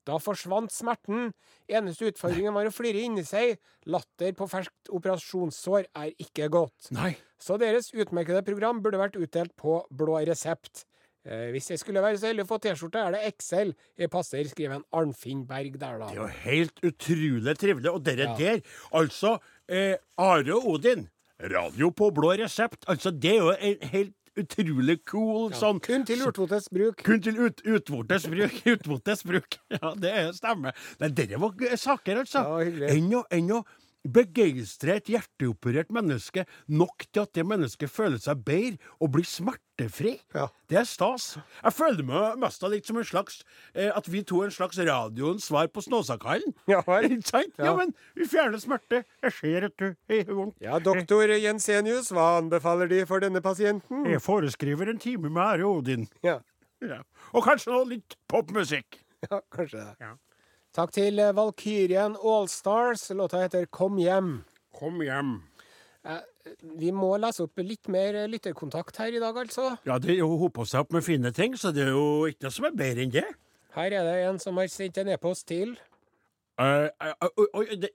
Da 0.05 0.21
forsvant 0.21 0.77
smerten. 0.77 1.31
Eneste 1.65 2.13
utfordringen 2.13 2.53
var 2.53 2.69
å 2.69 2.77
flire 2.77 3.01
inni 3.01 3.25
seg. 3.25 3.57
Latter 3.89 4.37
på 4.37 4.53
ferskt 4.53 4.93
operasjonssår 4.93 5.89
er 5.89 6.13
ikke 6.21 6.53
godt. 6.53 6.93
Nei. 6.93 7.15
Så 7.41 7.57
deres 7.57 7.95
utmerkede 7.97 8.45
program 8.45 8.85
burde 8.85 9.01
vært 9.01 9.17
utdelt 9.17 9.57
på 9.57 9.81
blå 9.89 10.21
resept. 10.29 10.85
Eh, 11.25 11.47
hvis 11.55 11.71
jeg 11.71 11.79
skulle 11.81 12.03
være 12.05 12.19
så 12.21 12.29
heldig 12.29 12.45
å 12.45 12.51
få 12.51 12.59
T-skjorte, 12.61 13.01
er 13.01 13.15
det 13.17 13.35
XL 13.39 13.71
jeg 13.99 14.11
passer, 14.13 14.45
skriver 14.51 14.77
en 14.77 14.85
Arnfinn 14.93 15.47
Berg 15.49 15.79
der, 15.81 15.99
da. 16.03 16.11
Det 16.11 16.19
er 16.19 16.21
jo 16.21 16.27
helt 16.45 16.83
utrolig 16.85 17.55
trivelig. 17.59 17.93
Og 17.95 18.03
dere 18.05 18.27
Ja. 18.29 18.35
der, 18.37 18.61
altså 18.93 19.39
eh, 19.69 19.97
Are 20.19 20.59
Odin. 20.61 21.09
Radio 21.41 21.89
på 21.91 22.11
blå 22.15 22.35
resept. 22.39 22.85
Altså, 22.87 23.11
det 23.11 23.33
er 23.33 23.41
jo 23.41 23.51
en 23.59 23.89
helt 23.91 24.13
utrolig 24.39 24.99
cool 25.07 25.53
sånn 25.55 25.81
Kun 25.83 26.05
til 26.07 26.23
utvortes 26.27 26.69
bruk. 26.73 27.03
Kun 27.07 27.21
til 27.23 27.37
ut, 27.39 27.61
utvortes 27.67 28.27
bruk. 28.31 28.55
Utvortes 28.75 29.23
bruk. 29.27 29.59
Ja, 29.71 29.95
det 29.99 30.13
er 30.13 30.31
stemmer. 30.37 30.75
Men 31.01 31.15
dere 31.15 31.41
var 31.43 31.53
saker, 31.77 32.23
altså. 32.25 32.43
Ja, 32.45 32.59
hyggelig. 32.69 32.91
ennå 32.99 33.21
å, 33.23 33.27
enn 33.35 33.51
å 33.55 33.65
begeistre 34.05 34.99
et 34.99 35.09
hjerteoperert 35.09 35.89
menneske 35.95 36.45
nok 36.69 37.07
til 37.11 37.23
at 37.25 37.33
det 37.37 37.45
mennesket 37.49 37.91
føler 37.91 38.21
seg 38.21 38.43
bedre 38.45 38.77
og 39.01 39.13
blir 39.17 39.25
smertefri. 39.29 40.15
Ja. 40.37 40.47
Det 40.71 40.79
er 40.81 40.87
stas. 40.89 41.31
Jeg 41.65 41.73
føler 41.77 42.05
meg 42.07 42.39
mest 42.43 42.65
av 42.67 42.73
litt 42.75 42.87
som 42.89 42.99
en 43.01 43.07
slags 43.09 43.41
eh, 43.75 43.89
At 43.97 44.09
vi 44.13 44.23
to 44.27 44.43
er 44.43 44.51
en 44.51 44.55
slags 44.55 44.79
radioens 44.79 45.49
svar 45.49 45.69
på 45.73 45.85
Snåsakallen. 45.85 46.55
Ja. 46.71 46.83
Ikke 46.85 47.21
sant? 47.29 47.55
Ja. 47.59 47.71
Ja. 47.71 47.75
men 47.81 47.95
vi 48.19 48.29
fjerner 48.29 48.61
smerte. 48.63 49.03
Jeg 49.25 49.37
ser 49.39 49.69
at 49.71 49.77
du 49.81 49.89
er 50.09 50.25
vondt. 50.33 50.57
Ja, 50.65 50.79
doktor 50.83 51.31
Jensenius, 51.35 52.11
hva 52.15 52.35
anbefaler 52.41 52.91
De 52.91 53.03
for 53.09 53.25
denne 53.25 53.41
pasienten? 53.45 54.05
Jeg 54.11 54.23
foreskriver 54.25 54.91
en 54.93 55.01
time 55.03 55.31
med 55.33 55.43
Are 55.43 55.69
Odin. 55.71 56.09
Ja, 56.25 56.41
Ja. 56.85 56.99
Og 57.33 57.47
kanskje 57.47 57.71
noe 57.73 57.87
litt 57.89 58.17
popmusikk. 58.29 58.99
ja 59.31 59.39
kanskje 59.55 59.79
det. 59.81 59.95
Ja. 60.05 60.11
Takk 60.75 60.93
til 60.95 61.23
eh, 61.23 61.35
Valkyrien 61.37 62.17
Allstars. 62.19 63.07
Låta 63.15 63.45
heter 63.45 63.69
Kom 63.71 63.99
hjem. 64.03 64.41
Kom 64.75 65.03
hjem. 65.05 65.37
Vi 66.77 66.91
må 66.93 67.15
lese 67.17 67.47
opp 67.47 67.63
litt 67.63 67.89
mer 67.93 68.19
eh, 68.25 68.29
lytterkontakt 68.29 68.99
her 69.01 69.15
i 69.15 69.23
dag, 69.23 69.39
altså. 69.47 69.71
Ja, 69.87 69.97
det 70.03 70.19
hoper 70.21 70.67
seg 70.69 70.85
opp 70.85 70.93
med 70.97 71.07
fine 71.07 71.33
ting, 71.33 71.57
så 71.57 71.73
det 71.73 71.87
er 71.87 71.95
jo 71.95 72.27
ikke 72.29 72.49
noe 72.49 72.57
som 72.59 72.69
er 72.69 72.77
bedre 72.77 73.07
enn 73.07 73.15
det. 73.15 73.25
Her 73.75 73.97
er 74.01 74.07
det 74.07 74.19
en 74.29 74.41
som 74.43 74.59
har 74.61 74.69
sendt 74.71 75.01
en 75.01 75.15
e-post 75.15 75.49
til 75.51 75.77
Uh, 76.55 76.87
oi, 77.35 77.47
oi, 77.59 77.77
det 77.83 77.89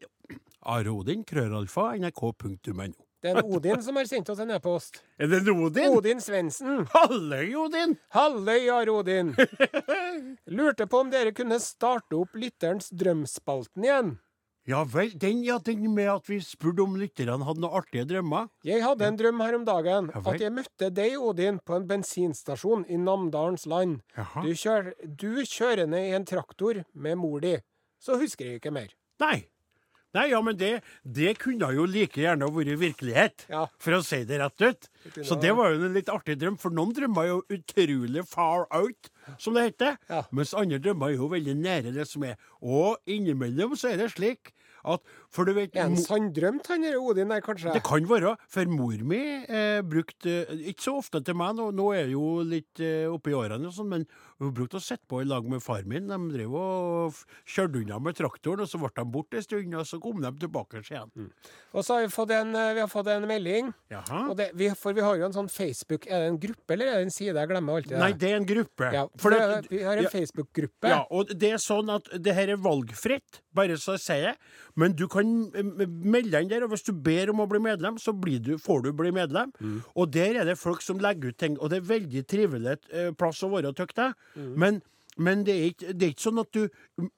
Arodin, 0.67 1.21
krøralfa, 1.23 1.93
nrk.no. 1.95 2.89
Det 3.19 3.33
er 3.33 3.41
en 3.41 3.51
Odin 3.51 3.81
som 3.83 3.97
har 3.99 4.07
sendt 4.07 4.29
oss 4.31 4.39
en 4.39 4.53
e-post. 4.55 5.01
Er 5.19 5.27
det 5.27 5.41
en 5.43 5.65
Odin? 5.65 5.91
Odin 5.97 6.21
Svendsen. 6.23 6.85
Halløy, 6.93 7.51
Odin! 7.65 7.97
Halløy, 8.15 8.69
Are 8.71 8.93
Odin. 8.95 9.33
Lurte 10.59 10.87
på 10.87 11.03
om 11.03 11.11
dere 11.11 11.33
kunne 11.35 11.59
starte 11.59 12.15
opp 12.15 12.39
lytterens 12.39 12.87
drømspalten 12.95 13.87
igjen. 13.87 14.15
Ja 14.69 14.83
vel, 14.85 15.09
den, 15.17 15.41
ja, 15.43 15.57
den 15.65 15.81
med 15.95 16.11
at 16.11 16.29
vi 16.29 16.37
spurte 16.45 16.83
om 16.85 16.95
lytterne 16.99 17.41
hadde 17.47 17.63
noen 17.63 17.77
artige 17.79 18.05
drømmer. 18.05 18.51
Jeg 18.67 18.83
hadde 18.85 19.07
en 19.07 19.17
drøm 19.17 19.41
her 19.41 19.57
om 19.57 19.63
dagen. 19.65 20.11
Ja. 20.13 20.23
At 20.29 20.43
jeg 20.43 20.53
møtte 20.53 20.91
deg, 20.93 21.15
Odin, 21.17 21.57
på 21.65 21.79
en 21.79 21.87
bensinstasjon 21.89 22.85
i 22.87 22.99
Namdalens 23.01 23.65
land. 23.67 24.03
Jaha. 24.15 24.45
Du, 24.45 24.51
kjør, 24.53 24.91
du 25.03 25.41
kjørende 25.41 26.03
i 26.05 26.13
en 26.15 26.27
traktor 26.29 26.83
med 26.93 27.17
mor 27.19 27.41
di. 27.43 27.55
Så 27.99 28.19
husker 28.21 28.45
jeg 28.45 28.61
ikke 28.61 28.75
mer. 28.75 28.93
Nei. 29.23 29.49
Nei, 30.17 30.27
ja, 30.31 30.39
men 30.41 30.57
det, 30.57 30.71
det 31.05 31.35
kunne 31.37 31.69
jo 31.75 31.83
like 31.85 32.17
gjerne 32.23 32.47
vært 32.55 32.79
virkelighet, 32.81 33.45
Ja. 33.51 33.67
for 33.77 33.91
å 33.99 34.03
si 34.05 34.23
det 34.25 34.39
rett 34.41 34.61
ut. 34.65 34.87
Så 35.21 35.37
det 35.39 35.51
var 35.55 35.71
jo 35.75 35.85
en 35.85 35.93
litt 35.93 36.09
artig 36.09 36.37
drøm, 36.41 36.57
for 36.59 36.73
noen 36.73 36.93
drømmer 36.97 37.27
er 37.27 37.33
jo 37.35 37.43
utrolig 37.59 38.23
far 38.27 38.65
out, 38.73 39.11
som 39.37 39.53
det 39.53 39.67
heter. 39.71 39.97
Ja. 40.09 40.23
Mens 40.33 40.55
andre 40.57 40.79
drømmer 40.81 41.11
er 41.13 41.19
jo 41.19 41.29
veldig 41.29 41.57
nære 41.61 41.93
det 41.93 42.07
som 42.09 42.23
er. 42.25 42.39
Og 42.61 42.97
innimellom 43.05 43.77
så 43.77 43.91
er 43.93 44.01
det 44.01 44.09
slik 44.15 44.55
at 44.87 45.01
For 45.29 45.43
du 45.45 45.51
vet 45.53 45.73
mo- 45.75 45.99
sanndrømt, 45.99 46.65
han 46.71 46.81
der 46.87 46.95
Odin 46.97 47.27
der, 47.29 47.41
kanskje? 47.43 47.73
Det 47.75 47.81
kan 47.83 48.05
være, 48.07 48.37
for 48.47 48.65
mor 48.71 48.95
mi 49.03 49.19
eh, 49.43 49.81
brukte 49.83 50.45
Ikke 50.71 50.81
så 50.85 50.93
ofte 51.01 51.19
til 51.21 51.35
meg, 51.35 51.57
nå, 51.59 51.65
nå 51.75 51.89
er 51.93 52.05
jeg 52.05 52.13
jo 52.15 52.29
litt 52.47 52.79
eh, 52.79 53.03
i 53.11 53.35
årene, 53.35 53.67
og 53.67 53.75
sånn, 53.75 53.89
men 53.91 54.07
hun 54.39 54.53
brukte 54.55 54.79
å 54.79 54.83
sitte 54.83 55.03
på 55.09 55.19
i 55.21 55.25
lag 55.27 55.43
med 55.51 55.59
far 55.61 55.83
min. 55.83 56.07
De 56.07 56.17
drev 56.31 56.53
og 56.55 57.17
kjørte 57.49 57.81
unna 57.81 57.97
med 57.99 58.15
traktoren, 58.15 58.63
og 58.63 58.69
så 58.71 58.79
ble 58.79 58.89
de 58.95 59.03
borte 59.11 59.35
en 59.39 59.43
stund, 59.43 59.75
og 59.75 59.85
så 59.89 59.99
kom 59.99 60.21
de 60.23 60.31
tilbake 60.39 60.79
igjen. 60.79 61.11
Og 61.73 61.83
så 61.83 61.97
har 61.97 62.05
vi 62.05 62.11
fått 62.13 62.31
en, 62.31 62.55
eh, 62.55 62.73
vi 62.77 62.79
har 62.79 62.87
fått 62.87 63.07
en 63.11 63.27
melding. 63.27 63.73
Det, 64.39 64.49
vi, 64.55 64.69
for 64.79 64.95
vi 64.95 65.03
har 65.03 65.17
jo 65.19 65.25
en 65.27 65.33
sånn 65.35 65.49
Facebook 65.51 66.05
Er 66.07 66.21
det 66.23 66.27
en 66.29 66.39
gruppe, 66.39 66.73
eller 66.73 66.87
er 66.87 66.95
det 67.01 67.07
en 67.09 67.11
side? 67.11 67.35
Jeg 67.35 67.49
glemmer 67.51 67.75
alltid 67.79 67.91
det. 67.97 67.99
Nei, 67.99 68.11
det 68.13 68.31
er 68.31 68.35
en 68.37 68.45
gruppe. 68.45 68.91
ja, 68.93 69.05
For 69.17 69.29
det- 69.35 69.39
det, 69.67 69.69
vi 69.71 69.83
har 69.83 69.97
en 69.97 70.03
ja, 70.03 70.09
Facebook-gruppe. 70.09 70.87
Ja, 70.87 71.01
og 71.11 71.27
det 71.37 71.51
er 71.51 71.57
sånn 71.57 71.89
at 71.93 72.07
det 72.23 72.33
her 72.35 72.49
er 72.49 72.57
valgfritt, 72.57 73.41
bare 73.53 73.75
så 73.77 73.97
jeg 73.97 74.03
sier 74.05 74.25
det. 74.31 74.37
Men 74.75 74.93
du 74.93 75.07
kan 75.11 75.25
melde 75.51 76.31
deg 76.31 76.43
inn 76.43 76.49
der, 76.49 76.63
og 76.63 76.71
hvis 76.71 76.85
du 76.87 76.93
ber 76.93 77.29
om 77.33 77.41
å 77.43 77.49
bli 77.49 77.59
medlem, 77.59 77.97
så 77.99 78.13
blir 78.15 78.39
du, 78.39 78.57
får 78.57 78.83
du 78.83 78.91
bli 78.93 79.11
medlem. 79.11 79.51
Mm. 79.59 79.83
Og 79.95 80.11
der 80.11 80.39
er 80.39 80.45
det 80.45 80.57
folk 80.57 80.81
som 80.85 80.97
legger 80.99 81.29
ut 81.33 81.37
ting, 81.37 81.57
og 81.59 81.69
det 81.69 81.81
er 81.81 81.89
veldig 81.89 82.23
trivelig 82.29 82.77
eh, 82.93 83.11
plass 83.11 83.43
å 83.43 83.49
være, 83.51 83.73
tykker 83.75 84.07
jeg. 84.07 84.13
Mm. 84.35 84.53
Men, 84.63 84.81
men 85.17 85.43
det, 85.47 85.55
er 85.55 85.71
ikke, 85.73 85.93
det 85.93 86.05
er 86.05 86.13
ikke 86.13 86.27
sånn 86.27 86.43
at 86.43 86.51
du 86.55 86.61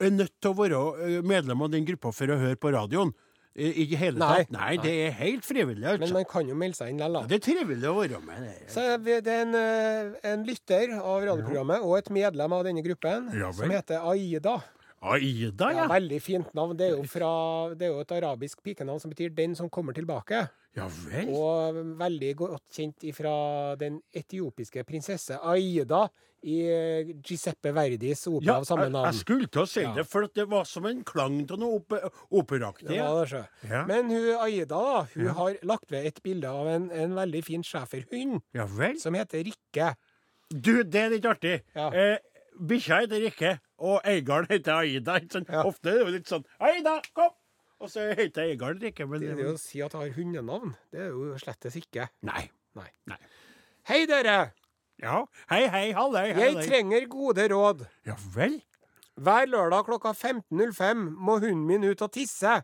er 0.00 0.10
nødt 0.14 0.34
til 0.40 0.50
å 0.52 0.56
være 0.58 0.80
eh, 1.08 1.20
medlem 1.22 1.62
av 1.62 1.70
den 1.74 1.84
gruppa 1.88 2.12
for 2.14 2.32
å 2.32 2.40
høre 2.40 2.56
på 2.60 2.72
radioen. 2.74 3.12
I 3.52 3.66
i 3.82 3.84
det 3.84 3.98
hele 4.00 4.16
Nei. 4.16 4.36
tatt. 4.46 4.52
Nei, 4.54 4.76
det 4.80 4.92
er 5.06 5.10
helt 5.18 5.44
frivillig, 5.44 5.84
Men 5.84 6.06
altså. 6.06 6.14
man 6.16 6.24
kan 6.24 6.48
jo 6.48 6.54
melde 6.56 6.78
seg 6.78 6.88
inn 6.88 7.02
likevel. 7.02 7.26
Det 7.28 7.36
er 7.36 7.42
trivelig 7.44 7.88
å 7.90 7.96
være 7.98 8.20
med. 8.24 8.46
Det. 8.48 8.68
Så 8.72 8.84
det 9.04 9.18
er 9.28 9.42
en, 9.42 9.54
eh, 9.54 10.14
en 10.30 10.46
lytter 10.48 10.94
av 10.96 11.18
radioprogrammet 11.28 11.84
og 11.84 11.98
et 11.98 12.08
medlem 12.16 12.54
av 12.56 12.64
denne 12.64 12.84
gruppen 12.86 13.28
Ja 13.36 13.50
som 13.52 13.68
heter 13.68 14.00
Aida. 14.08 14.56
Aida, 15.02 15.68
Ja, 15.74 15.82
ja. 15.82 15.86
veldig 15.90 16.22
fint 16.22 16.54
navn. 16.54 16.76
Det 16.78 16.86
er 16.86 16.96
jo, 16.96 17.02
fra, 17.10 17.74
det 17.74 17.88
er 17.88 17.92
jo 17.92 18.00
et 18.00 18.16
arabisk 18.16 18.62
pikenavn 18.62 19.00
som 19.02 19.10
betyr 19.10 19.34
'den 19.34 19.54
som 19.54 19.68
kommer 19.68 19.92
tilbake'. 19.92 20.48
Ja 20.74 20.86
vel. 20.88 21.28
Og 21.36 21.74
veldig 22.00 22.30
godt 22.38 22.62
kjent 22.72 23.04
fra 23.14 23.32
den 23.76 23.98
etiopiske 24.16 24.84
prinsesse 24.88 25.36
Aida 25.44 26.06
i 26.48 26.56
eh, 26.64 27.10
Giuseppe 27.22 27.70
Verdis 27.76 28.24
opera 28.26 28.46
Ja, 28.46 28.54
av 28.58 28.64
samme 28.66 28.88
navn. 28.90 29.04
jeg 29.12 29.20
skulle 29.20 29.46
til 29.52 29.62
å 29.62 29.66
si 29.68 29.82
Ja. 29.84 29.92
det, 29.94 30.06
for 30.08 30.26
det 30.34 30.46
var 30.48 30.64
som 30.64 30.86
en 30.88 31.04
klang 31.04 31.42
av 31.52 31.58
noe 31.60 31.76
op 31.82 31.92
operaktig. 32.32 32.88
Det 32.88 32.98
det. 33.30 33.44
Ja. 33.68 33.84
Men 33.86 34.08
hun 34.10 34.30
Aida 34.40 34.66
da, 34.72 35.04
hun 35.14 35.24
Ja. 35.26 35.32
har 35.34 35.54
lagt 35.62 35.90
ved 35.92 36.06
et 36.06 36.22
bilde 36.22 36.48
av 36.48 36.66
en, 36.66 36.90
en 36.90 37.14
veldig 37.14 37.44
fin 37.44 37.62
schæferhund 37.62 38.40
Ja 38.54 38.64
vel. 38.66 38.98
som 38.98 39.14
heter 39.14 39.44
Rikke. 39.44 39.94
Du, 40.50 40.82
det 40.84 40.94
er 41.04 41.10
litt 41.10 41.24
artig. 41.24 41.60
Ja. 41.76 41.90
Eh, 41.92 42.18
Bikkja 42.60 43.00
heter 43.02 43.20
Rikke, 43.20 43.60
og 43.78 44.00
eieren 44.04 44.46
heter 44.50 44.72
Aida. 44.82 45.20
Ja. 45.48 45.62
Ofte 45.64 45.88
er 45.88 45.92
det 45.98 46.00
jo 46.06 46.12
litt 46.16 46.26
sånn 46.28 46.44
Aida, 46.60 47.00
kom! 47.14 47.30
Og 47.82 47.90
så 47.90 48.08
heter 48.14 48.44
eieren 48.46 48.78
Rikke, 48.82 49.06
men 49.10 49.22
Det, 49.22 49.36
det 49.40 49.46
å 49.50 49.58
si 49.58 49.80
at 49.82 49.94
jeg 49.96 50.04
har 50.04 50.16
hundenavn, 50.16 50.74
det 50.94 51.00
er 51.02 51.08
jo 51.10 51.32
slettes 51.42 51.74
ikke. 51.80 52.06
Nei. 52.26 52.44
Nei. 52.78 52.88
Nei. 53.10 53.18
Hei, 53.90 54.04
dere! 54.06 54.52
Ja. 55.02 55.24
Hei, 55.50 55.64
hei, 55.66 55.88
halløy. 55.96 56.28
Jeg 56.38 56.68
trenger 56.68 57.08
gode 57.10 57.48
råd. 57.50 57.82
Ja 58.06 58.14
vel? 58.36 58.60
Hver 59.18 59.48
lørdag 59.50 59.88
klokka 59.88 60.12
15.05 60.14 61.02
må 61.18 61.40
hunden 61.42 61.64
min 61.66 61.88
ut 61.90 62.04
og 62.06 62.12
tisse. 62.14 62.60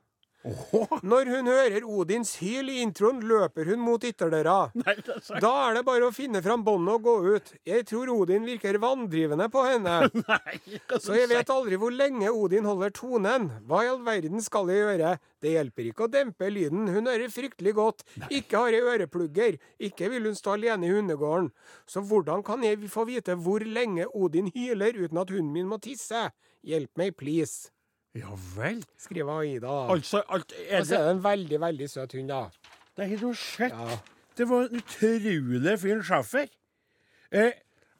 Åhå. 0.46 1.00
Når 1.02 1.30
hun 1.32 1.48
hører 1.50 1.84
Odins 1.88 2.36
hyl 2.38 2.68
i 2.70 2.76
introen, 2.84 3.18
løper 3.26 3.66
hun 3.72 3.80
mot 3.82 4.04
ytterdøra. 4.06 4.70
Nei, 4.78 4.94
er. 4.94 5.40
Da 5.42 5.50
er 5.66 5.78
det 5.78 5.82
bare 5.88 6.06
å 6.06 6.14
finne 6.14 6.42
fram 6.44 6.62
båndet 6.66 6.94
og 6.94 7.06
gå 7.08 7.14
ut. 7.34 7.50
Jeg 7.66 7.86
tror 7.88 8.12
Odin 8.14 8.46
virker 8.46 8.78
vanndrivende 8.82 9.48
på 9.50 9.64
henne. 9.66 9.96
Nei, 10.22 10.58
Så 10.94 11.16
jeg 11.18 11.30
vet 11.32 11.50
aldri 11.50 11.78
hvor 11.80 11.94
lenge 11.94 12.30
Odin 12.30 12.68
holder 12.68 12.94
tonen. 12.94 13.48
Hva 13.66 13.82
i 13.82 13.90
all 13.90 14.04
verden 14.06 14.44
skal 14.44 14.70
jeg 14.70 14.84
gjøre? 14.84 15.16
Det 15.42 15.54
hjelper 15.56 15.90
ikke 15.90 16.06
å 16.06 16.12
dempe 16.12 16.50
lyden, 16.50 16.86
hun 16.90 17.10
hører 17.10 17.30
fryktelig 17.30 17.74
godt. 17.78 18.04
Ikke 18.34 18.62
har 18.62 18.74
jeg 18.74 18.86
øreplugger, 18.94 19.58
ikke 19.90 20.10
vil 20.14 20.30
hun 20.30 20.38
stå 20.38 20.56
alene 20.56 20.88
i 20.88 20.94
hundegården. 20.94 21.50
Så 21.86 22.02
hvordan 22.06 22.42
kan 22.46 22.62
jeg 22.66 22.90
få 22.90 23.06
vite 23.10 23.36
hvor 23.38 23.62
lenge 23.66 24.06
Odin 24.14 24.50
hyler 24.54 24.98
uten 24.98 25.22
at 25.22 25.34
hunden 25.34 25.54
min 25.54 25.70
må 25.70 25.78
tisse? 25.82 26.28
Hjelp 26.66 26.90
meg, 26.98 27.14
please, 27.18 27.70
Ja 28.18 28.34
vel. 28.56 28.82
skriver 28.98 29.40
Aida. 29.42 29.74
Altså, 29.92 30.22
alt 30.28 30.52
er 30.68 30.80
Og 30.80 30.86
så 30.86 30.94
er 30.98 31.04
det 31.06 31.16
en 31.16 31.22
veldig, 31.24 31.60
veldig 31.60 31.88
søt 31.90 32.12
hund, 32.18 32.28
da. 32.28 32.42
Det 32.96 33.08
har 33.10 33.16
du 33.22 33.32
sett. 33.34 33.72
Ja. 33.72 33.98
Det 34.38 34.46
var 34.48 34.68
en 34.68 34.76
utrolig 34.80 35.78
fin 35.82 36.02
schæfer. 36.02 36.48
Eh, 37.32 37.52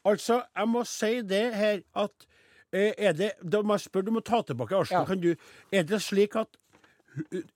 altså, 0.04 0.42
jeg 0.56 0.68
må 0.68 0.84
si 0.88 1.20
det 1.22 1.54
her 1.54 1.80
at 1.94 2.26
eh, 2.72 2.92
Er 2.98 3.12
det 3.12 3.32
Da 3.44 3.60
må 3.62 3.74
jeg 3.76 3.80
spørre, 3.86 4.06
du 4.06 4.10
må 4.16 4.20
ta 4.24 4.40
tilbake 4.42 4.76
Arsen. 4.78 4.96
Ja. 4.98 5.04
Kan 5.04 5.20
du 5.20 5.34
Er 5.72 5.82
det 5.82 6.00
slik 6.02 6.36
at 6.36 6.56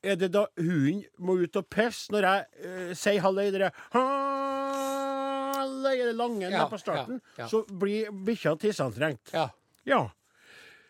Er 0.02 0.16
det 0.16 0.32
da 0.34 0.46
hunden 0.58 1.04
må 1.18 1.36
ut 1.42 1.56
og 1.56 1.66
pisse 1.70 2.10
når 2.12 2.26
jeg 2.26 2.44
eh, 2.64 2.94
sier 2.98 3.20
halløy? 3.22 3.50
dere 3.54 3.70
halløy 5.62 5.94
er 6.00 6.06
det 6.10 6.16
langen 6.18 6.50
Ja, 6.50 6.62
der 6.64 6.68
på 6.72 6.78
starten. 6.80 7.20
ja. 7.38 7.46
Så 7.48 7.62
blir 7.68 8.10
bikkja 8.26 8.56
tissetrengt. 8.58 9.32
ja. 9.32 9.48
Ja. 9.86 10.08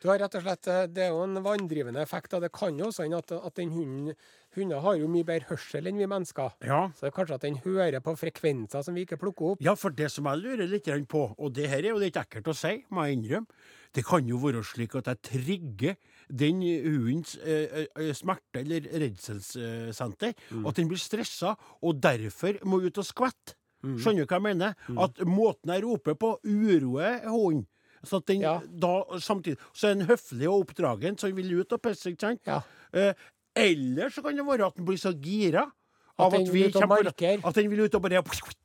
Du 0.02 0.08
har 0.10 0.18
rett 0.18 0.34
og 0.34 0.42
slett, 0.42 0.66
eh, 0.66 0.86
Det 0.90 1.04
er 1.04 1.10
jo 1.14 1.22
en 1.22 1.38
vanndrivende 1.44 2.02
effekt. 2.02 2.34
og 2.34 2.42
Det 2.42 2.50
kan 2.52 2.76
jo 2.78 2.86
også 2.90 3.04
hende 3.04 3.18
at, 3.22 3.32
at 3.32 3.54
den 3.54 3.70
hunden 3.70 4.14
Hunder 4.54 4.80
har 4.84 4.96
jo 5.00 5.06
mye 5.08 5.24
bedre 5.24 5.48
hørsel 5.48 5.86
enn 5.88 5.96
vi 5.96 6.04
mennesker. 6.04 6.50
ja. 6.60 6.90
Så 6.92 7.06
det 7.06 7.08
er 7.08 7.16
kanskje 7.16 7.34
at 7.38 7.40
den 7.46 7.56
hører 7.64 8.00
på 8.04 8.12
frekvenser 8.20 8.82
som 8.84 8.94
vi 8.94 9.06
ikke 9.06 9.16
plukker 9.16 9.52
opp. 9.54 9.62
Ja, 9.64 9.72
for 9.74 9.88
det 9.88 10.10
som 10.12 10.26
jeg 10.28 10.42
lurer 10.42 10.68
litt 10.68 10.84
på, 11.08 11.34
og 11.38 11.54
det 11.54 11.70
her 11.70 11.78
er 11.78 11.94
jo 11.94 12.02
litt 12.02 12.18
ekkelt 12.20 12.50
å 12.50 12.54
si, 12.54 12.84
må 12.90 13.06
jeg 13.06 13.16
innrømme, 13.16 13.46
det 13.94 14.04
kan 14.04 14.28
jo 14.28 14.36
være 14.36 14.62
slik 14.62 14.94
at 14.96 15.06
jeg 15.06 15.22
trigger 15.22 15.96
den 16.28 16.60
hundens 16.60 17.38
eh, 17.38 17.86
eh, 17.96 18.12
smerte- 18.12 18.60
eller 18.60 18.80
redselssenter, 18.92 20.34
at 20.66 20.74
den 20.76 20.88
blir 20.88 21.00
stressa 21.00 21.56
og 21.82 22.00
derfor 22.00 22.58
må 22.64 22.82
ut 22.84 22.98
og 22.98 23.04
skvette. 23.08 23.56
Skjønner 23.82 24.22
du 24.22 24.30
hva 24.30 24.38
jeg 24.38 24.46
mener? 24.46 24.74
At 25.00 25.16
måten 25.26 25.72
jeg 25.72 25.82
roper 25.82 26.14
på, 26.14 26.36
uroer 26.44 27.24
hunden. 27.26 27.66
Så 28.04 28.16
at 28.18 28.26
den 28.26 28.40
Ja. 28.42 28.58
da 28.80 29.04
samtidig 29.20 29.58
Så 29.72 29.88
er 29.88 29.94
den 29.94 30.06
høflig 30.08 30.48
og 30.48 30.60
oppdragen, 30.66 31.16
så 31.18 31.26
den 31.28 31.36
vil 31.36 31.60
ut 31.60 31.72
og 31.72 31.80
pisse, 31.82 32.10
ikke 32.10 32.20
sant? 32.20 32.40
Ja. 32.46 32.60
Eh, 32.92 33.12
eller 33.56 34.08
så 34.10 34.22
kan 34.22 34.36
det 34.36 34.44
være 34.46 34.66
at 34.66 34.74
den 34.76 34.84
blir 34.86 34.98
så 34.98 35.12
gira. 35.20 35.70
At 36.18 36.32
vil 36.32 36.68
ut 36.68 36.76
og 36.76 36.82
kommer-. 36.82 37.46
At 37.46 37.54
den 37.54 37.70
vil 37.70 37.80
ut 37.84 37.94
og 37.94 38.02
bare 38.02 38.22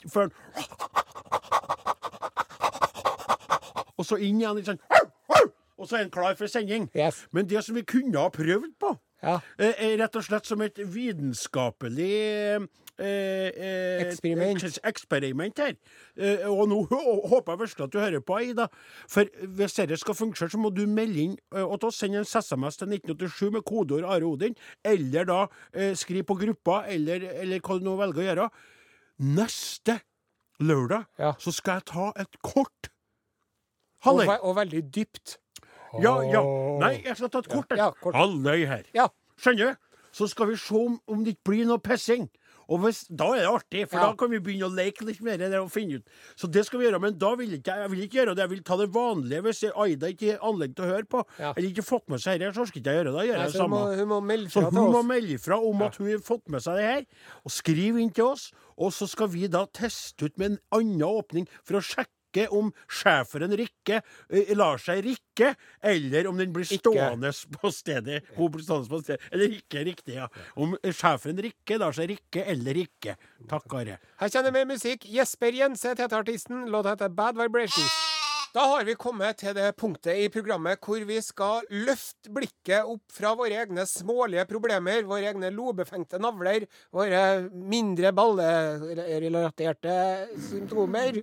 før 0.10 0.22
han 0.22 0.32
Og 3.98 4.06
så 4.06 4.18
inn 4.22 4.42
igjen, 4.42 4.58
ikke 4.62 4.66
sant? 4.66 4.82
Og 5.78 5.88
så 5.88 5.98
er 5.98 6.04
den 6.06 6.12
klar 6.14 6.36
for 6.38 6.50
sending. 6.50 6.90
Yes. 6.98 7.24
Men 7.32 7.48
det 7.50 7.64
som 7.66 7.76
vi 7.78 7.84
kunne 7.86 8.18
ha 8.20 8.30
prøvd 8.34 8.74
på, 8.82 8.98
Ja. 9.24 9.40
eh, 9.60 9.74
er 9.78 9.98
rett 9.98 10.16
og 10.16 10.24
slett 10.24 10.46
som 10.46 10.62
et 10.62 10.76
vitenskapelig 10.78 12.68
eh, 13.00 13.52
eh, 13.54 14.02
Eksperiment. 14.08 14.64
eksperiment 14.84 15.60
her. 15.62 15.76
Eh, 16.18 16.46
og 16.50 16.68
nå 16.70 16.80
håper 16.90 17.54
jeg 17.54 17.60
virkelig 17.64 17.86
at 17.88 17.94
du 17.94 18.00
hører 18.00 18.24
på, 18.26 18.40
Ida. 18.50 18.68
For 19.08 19.30
hvis 19.58 19.78
dette 19.78 19.98
skal 20.02 20.18
fungere, 20.18 20.50
så 20.50 20.58
må 20.62 20.70
du 20.74 20.84
melde 20.88 21.20
inn 21.24 21.38
eh, 21.56 21.64
og 21.64 21.80
ta 21.82 21.92
sende 21.94 22.18
en 22.24 22.26
SMS 22.28 22.78
til 22.82 22.88
1987 22.98 23.52
med 23.54 23.66
kodeord 23.68 24.04
Are 24.10 24.26
Odin, 24.28 24.56
eller 24.84 25.26
da 25.30 25.40
eh, 25.74 25.94
skriv 25.96 26.24
på 26.30 26.38
gruppa, 26.42 26.84
eller, 26.88 27.24
eller 27.44 27.60
hva 27.62 27.78
du 27.80 27.86
nå 27.86 27.96
velger 28.02 28.24
å 28.24 28.28
gjøre. 28.32 28.50
Neste 29.38 30.00
lørdag 30.62 31.06
Ja. 31.20 31.34
så 31.40 31.52
skal 31.54 31.80
jeg 31.80 31.86
ta 31.86 32.12
et 32.22 32.38
kort 32.42 32.90
Og, 34.06 34.20
ve 34.26 34.38
og 34.42 34.56
veldig 34.56 34.84
dypt. 34.94 35.38
Ja, 36.02 36.22
ja. 36.22 36.42
Nei, 36.80 37.02
jeg 37.04 37.18
skal 37.18 37.30
ta 37.34 37.40
et 37.40 37.50
kort. 37.50 37.72
Ja, 37.72 37.88
Ja, 37.88 37.92
kort. 37.92 38.16
Halløy 38.16 38.66
her. 38.70 38.84
Ja. 38.94 39.08
Skjønner 39.42 39.74
du? 39.74 39.76
Så 40.14 40.28
skal 40.30 40.48
vi 40.52 40.56
se 40.58 40.74
om, 40.76 41.00
om 41.08 41.24
det 41.26 41.36
ikke 41.36 41.50
blir 41.52 41.66
noe 41.70 41.80
pissing. 41.84 42.28
Og 42.70 42.80
hvis, 42.84 43.06
Da 43.08 43.30
er 43.34 43.44
det 43.46 43.52
artig, 43.52 43.90
for 43.90 43.98
Ja. 43.98 44.08
da 44.08 44.16
kan 44.16 44.30
vi 44.30 44.40
begynne 44.40 44.68
å 44.68 44.76
leke 44.76 45.06
litt 45.06 45.22
mer 45.22 45.38
det 45.38 45.54
og 45.54 45.72
finne 45.72 45.96
ut. 46.00 46.04
Så 46.36 46.50
det 46.52 46.66
skal 46.66 46.80
vi 46.80 46.86
gjøre. 46.88 47.00
Men 47.02 47.18
da 47.18 47.36
vil 47.36 47.50
jeg 47.52 47.64
jeg 47.64 47.90
vil 47.90 48.00
ikke 48.08 48.18
gjøre 48.20 48.36
det. 48.36 48.44
Jeg 48.44 48.50
vil 48.50 48.64
ta 48.64 48.78
det 48.78 48.90
vanlige. 48.94 49.42
Hvis 49.42 49.64
Aida 49.76 50.08
ikke 50.08 50.32
har 50.38 50.44
anlegg 50.52 50.76
til 50.76 50.86
å 50.86 50.92
høre 50.92 51.08
på, 51.08 51.24
Ja. 51.40 51.54
eller 51.56 51.70
ikke 51.70 51.86
fått 51.86 52.10
med 52.10 52.20
seg 52.20 52.40
dette, 52.40 52.56
så 52.56 52.68
skal 52.68 52.82
ikke 52.82 52.92
jeg 52.92 53.06
gjøre 53.06 53.12
det. 53.12 53.16
Da 53.18 53.24
gjør 53.28 53.38
Nei, 53.38 53.46
jeg 53.46 53.54
det 53.54 53.62
hun 53.62 53.70
må, 53.70 53.96
hun 53.96 54.08
må 54.08 54.50
Så 54.50 54.62
hun 54.72 54.92
må 54.92 55.04
melde 55.06 55.40
fra 55.40 55.56
om 55.60 55.82
at 55.82 55.96
hun 55.96 56.08
har 56.08 56.18
fått 56.20 56.50
med 56.50 56.62
seg 56.62 56.76
det 56.76 56.84
her, 56.84 57.06
og 57.46 57.52
skrive 57.52 58.02
inn 58.02 58.12
til 58.12 58.26
oss. 58.26 58.52
Og 58.78 58.92
så 58.92 59.08
skal 59.10 59.28
vi 59.28 59.48
da 59.48 59.66
teste 59.66 60.26
ut 60.26 60.38
med 60.38 60.52
en 60.52 60.60
annen 60.72 61.02
åpning 61.02 61.48
for 61.64 61.76
å 61.78 61.82
sjekke 61.82 62.08
om 62.54 62.70
schæferen 62.88 63.56
Rikke 63.58 64.02
eh, 64.30 64.52
lar 64.58 64.78
seg 64.82 65.02
rikke, 65.06 65.54
eller 65.82 66.30
om 66.30 66.38
den 66.38 66.54
blir 66.54 66.68
Ikke. 66.68 66.80
stående 66.92 67.32
på 67.58 67.72
stedet. 67.74 68.24
Hun 68.38 68.52
blir 68.54 68.64
stående 68.68 68.92
på 68.92 69.02
stedet. 69.02 69.22
Eller 69.32 69.58
ikke 69.58 69.84
riktig, 69.90 70.16
ja. 70.20 70.28
Om 70.56 70.78
schæferen 70.86 71.42
Rikke 71.48 71.80
lar 71.82 71.96
seg 71.98 72.12
rikke 72.14 72.46
eller 72.46 72.78
ikke. 72.86 73.18
Takk, 73.50 73.74
Are. 73.82 73.98
Her 74.22 74.30
kjenner 74.34 74.54
vi 74.56 74.66
musikk. 74.70 75.10
Jesper 75.10 75.52
Jenseth 75.58 76.02
heter 76.02 76.22
artisten. 76.22 76.68
Låta 76.72 76.94
heter 76.96 77.10
Bad 77.10 77.38
Vibrations. 77.42 77.92
Da 78.58 78.64
har 78.72 78.88
vi 78.88 78.96
kommet 78.98 79.38
til 79.38 79.54
det 79.54 79.68
punktet 79.78 80.18
i 80.18 80.30
programmet 80.34 80.80
hvor 80.82 81.04
vi 81.06 81.20
skal 81.22 81.62
løfte 81.70 82.32
blikket 82.34 82.88
opp 82.90 83.04
fra 83.14 83.36
våre 83.38 83.54
egne 83.62 83.84
smålige 83.86 84.48
problemer, 84.50 85.04
våre 85.06 85.30
egne 85.30 85.52
lobefengte 85.54 86.18
navler, 86.18 86.66
våre 86.90 87.22
mindre 87.54 88.10
ballerelaterte 88.18 89.94
symptomer, 90.48 91.22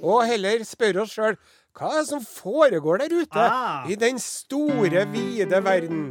og 0.00 0.24
heller 0.30 0.64
spørre 0.64 1.04
oss 1.04 1.12
sjøl 1.18 1.36
hva 1.76 1.90
er 1.90 2.00
det 2.00 2.08
som 2.14 2.24
foregår 2.24 3.04
der 3.04 3.12
ute 3.20 3.44
Ah. 3.44 3.84
i 3.92 3.94
den 4.00 4.16
store, 4.24 5.04
vide 5.12 5.64
verden? 5.68 6.08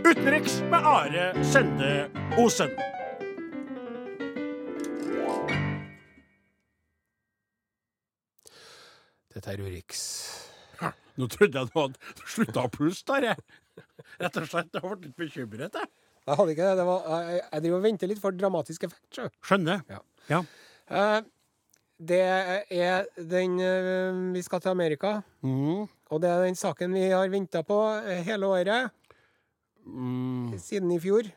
Utenriks 0.00 0.62
med 0.72 0.80
Are 0.96 1.44
Sende 1.44 2.08
Osen. 2.40 2.72
Dette 9.38 9.54
er 9.54 9.62
Urix. 9.62 10.02
Nå 11.18 11.26
trodde 11.30 11.58
jeg 11.58 11.70
du 11.70 11.78
hadde 11.78 12.26
slutta 12.30 12.62
å 12.66 12.70
puste, 12.70 13.14
Are. 13.16 13.32
Rett 14.18 14.36
og 14.38 14.44
slett. 14.50 14.68
Jeg 14.74 14.82
ble 14.84 14.98
litt 15.08 15.16
bekymret, 15.18 15.74
jeg. 15.78 15.90
Jeg 16.28 16.36
hadde 16.38 16.52
ikke 16.54 16.66
det. 16.68 16.76
det 16.78 16.84
var, 16.86 17.08
jeg, 17.08 17.40
jeg 17.46 17.62
driver 17.64 17.78
og 17.80 17.84
venter 17.88 18.10
litt 18.10 18.20
for 18.22 18.36
dramatisk 18.38 18.84
effekt. 18.86 19.06
sjø. 19.16 19.26
Skjønner. 19.48 19.80
Ja. 19.90 19.98
ja. 20.30 20.40
Uh, 20.90 21.20
det 21.98 22.20
er 22.22 23.08
den 23.18 23.56
uh, 23.58 24.20
Vi 24.36 24.42
skal 24.46 24.62
til 24.62 24.74
Amerika, 24.74 25.16
Mm. 25.42 25.86
og 26.10 26.22
det 26.22 26.30
er 26.30 26.44
den 26.46 26.58
saken 26.58 26.94
vi 26.94 27.08
har 27.10 27.30
venta 27.32 27.62
på 27.66 27.78
eh, 28.04 28.22
hele 28.26 28.46
året 28.50 28.90
Mm. 29.88 30.52
siden 30.60 30.90
i 30.92 30.98
fjor. 31.00 31.30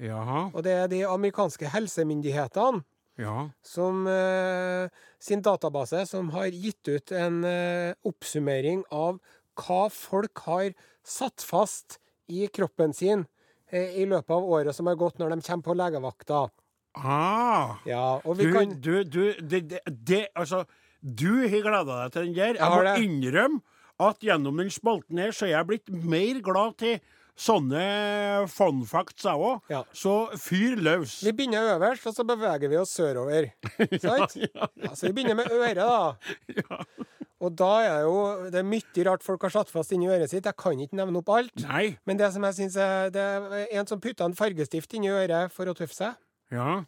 Jaha. 0.00 0.46
Og 0.54 0.62
det 0.64 0.72
er 0.72 0.86
de 0.90 1.02
amerikanske 1.06 1.68
helsemyndighetene 1.70 2.80
Ja. 3.20 3.50
som 3.62 4.06
eh, 4.10 4.90
sin 5.22 5.42
database 5.42 6.02
som 6.10 6.32
har 6.34 6.50
gitt 6.50 6.88
ut 6.88 7.12
en 7.14 7.44
eh, 7.46 7.94
oppsummering 8.02 8.82
av 8.90 9.20
hva 9.60 9.84
folk 9.92 10.42
har 10.48 10.72
satt 11.06 11.44
fast 11.46 12.00
i 12.26 12.48
kroppen 12.50 12.94
sin 12.96 13.26
eh, 13.70 14.00
i 14.02 14.06
løpet 14.08 14.34
av 14.34 14.48
året 14.56 14.74
som 14.74 14.90
har 14.90 14.98
gått 14.98 15.20
når 15.22 15.36
de 15.36 15.46
kommer 15.46 15.68
på 15.68 15.76
legevakta. 15.78 16.48
Ah. 16.94 17.76
Ja, 17.86 18.20
og 18.24 18.38
vi 18.38 18.48
Du, 18.48 18.52
kan 18.54 18.74
du, 18.80 18.94
du 19.04 19.22
det, 19.42 19.60
det, 19.70 19.80
det 19.86 20.26
Altså, 20.34 20.64
du 21.02 21.42
har 21.42 21.62
gleda 21.62 22.02
deg 22.04 22.12
til 22.14 22.28
den 22.28 22.34
der. 22.34 22.54
Jeg 22.54 22.60
jeg 22.60 22.70
må 22.70 22.98
innrømme 23.02 23.62
at 24.04 24.22
gjennom 24.26 24.58
den 24.58 24.70
spalten 24.74 25.18
her, 25.22 25.30
så 25.30 25.46
er 25.46 25.54
jeg 25.54 25.68
blitt 25.68 25.90
mer 25.90 26.40
glad 26.42 26.78
til 26.82 26.98
sånne 27.36 27.82
fun 28.50 28.84
facts, 28.88 29.24
jeg 29.26 29.40
òg. 29.48 29.64
Ja. 29.72 29.82
Så 29.96 30.14
fyr 30.40 30.78
løs. 30.80 31.18
Vi 31.26 31.32
begynner 31.34 31.74
øverst, 31.74 32.06
og 32.10 32.14
så 32.16 32.26
beveger 32.28 32.70
vi 32.70 32.78
oss 32.80 32.94
sørover. 32.94 33.50
Sant? 34.04 34.36
ja, 34.40 34.68
Ja, 34.84 34.94
så 34.94 35.08
vi 35.08 35.12
begynner 35.18 35.38
med 35.40 35.50
øret, 35.52 35.82
da. 35.82 36.14
ja. 36.62 36.80
Og 37.44 37.52
da 37.58 37.70
er 37.84 38.04
jo 38.06 38.16
det 38.48 38.60
er 38.62 38.64
mye 38.64 39.04
rart 39.04 39.24
folk 39.26 39.42
har 39.44 39.52
satt 39.52 39.72
fast 39.72 39.92
inni 39.92 40.08
øret 40.08 40.30
sitt. 40.32 40.46
Jeg 40.48 40.56
kan 40.56 40.78
ikke 40.80 40.96
nevne 40.96 41.20
opp 41.20 41.28
alt. 41.34 41.52
Nei. 41.66 41.98
Men 42.08 42.16
det 42.20 42.30
som 42.32 42.46
jeg 42.46 42.56
synes 42.56 42.78
er 42.80 43.10
Det 43.12 43.20
er 43.20 43.66
en 43.80 43.90
som 43.90 44.00
putta 44.00 44.24
en 44.24 44.36
fargestift 44.38 44.94
inni 44.96 45.10
øret 45.12 45.52
for 45.52 45.68
å 45.68 45.74
tøffe 45.76 45.98
seg. 45.98 46.16
Ja. 46.54 46.84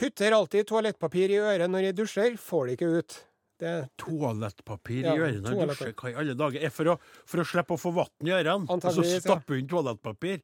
Putter 0.00 0.32
alltid 0.34 0.66
toalettpapir 0.70 1.34
i 1.34 1.42
øret 1.42 1.70
når 1.70 1.90
jeg 1.90 1.96
dusjer. 1.98 2.38
Får 2.40 2.70
det 2.70 2.78
ikke 2.78 2.92
ut. 3.02 3.18
Det 3.64 3.74
Toalettpapir 4.00 5.06
Ja, 5.06 5.14
i 5.14 5.22
ørene 5.24 5.40
når 5.40 5.54
du 5.56 5.72
dusjer. 5.72 5.92
Hva 5.96 6.10
i 6.10 6.16
alle 6.20 6.36
dager? 6.36 6.64
Er 6.66 6.72
for 6.74 6.90
å, 6.92 6.96
for 7.24 7.40
å 7.40 7.46
slippe 7.48 7.76
å 7.76 7.80
få 7.80 7.92
vann 7.96 8.28
i 8.28 8.32
ørene, 8.36 8.68
og 8.68 8.82
så 8.84 9.04
stappe 9.08 9.56
inn 9.56 9.68
toalettpapir? 9.70 10.42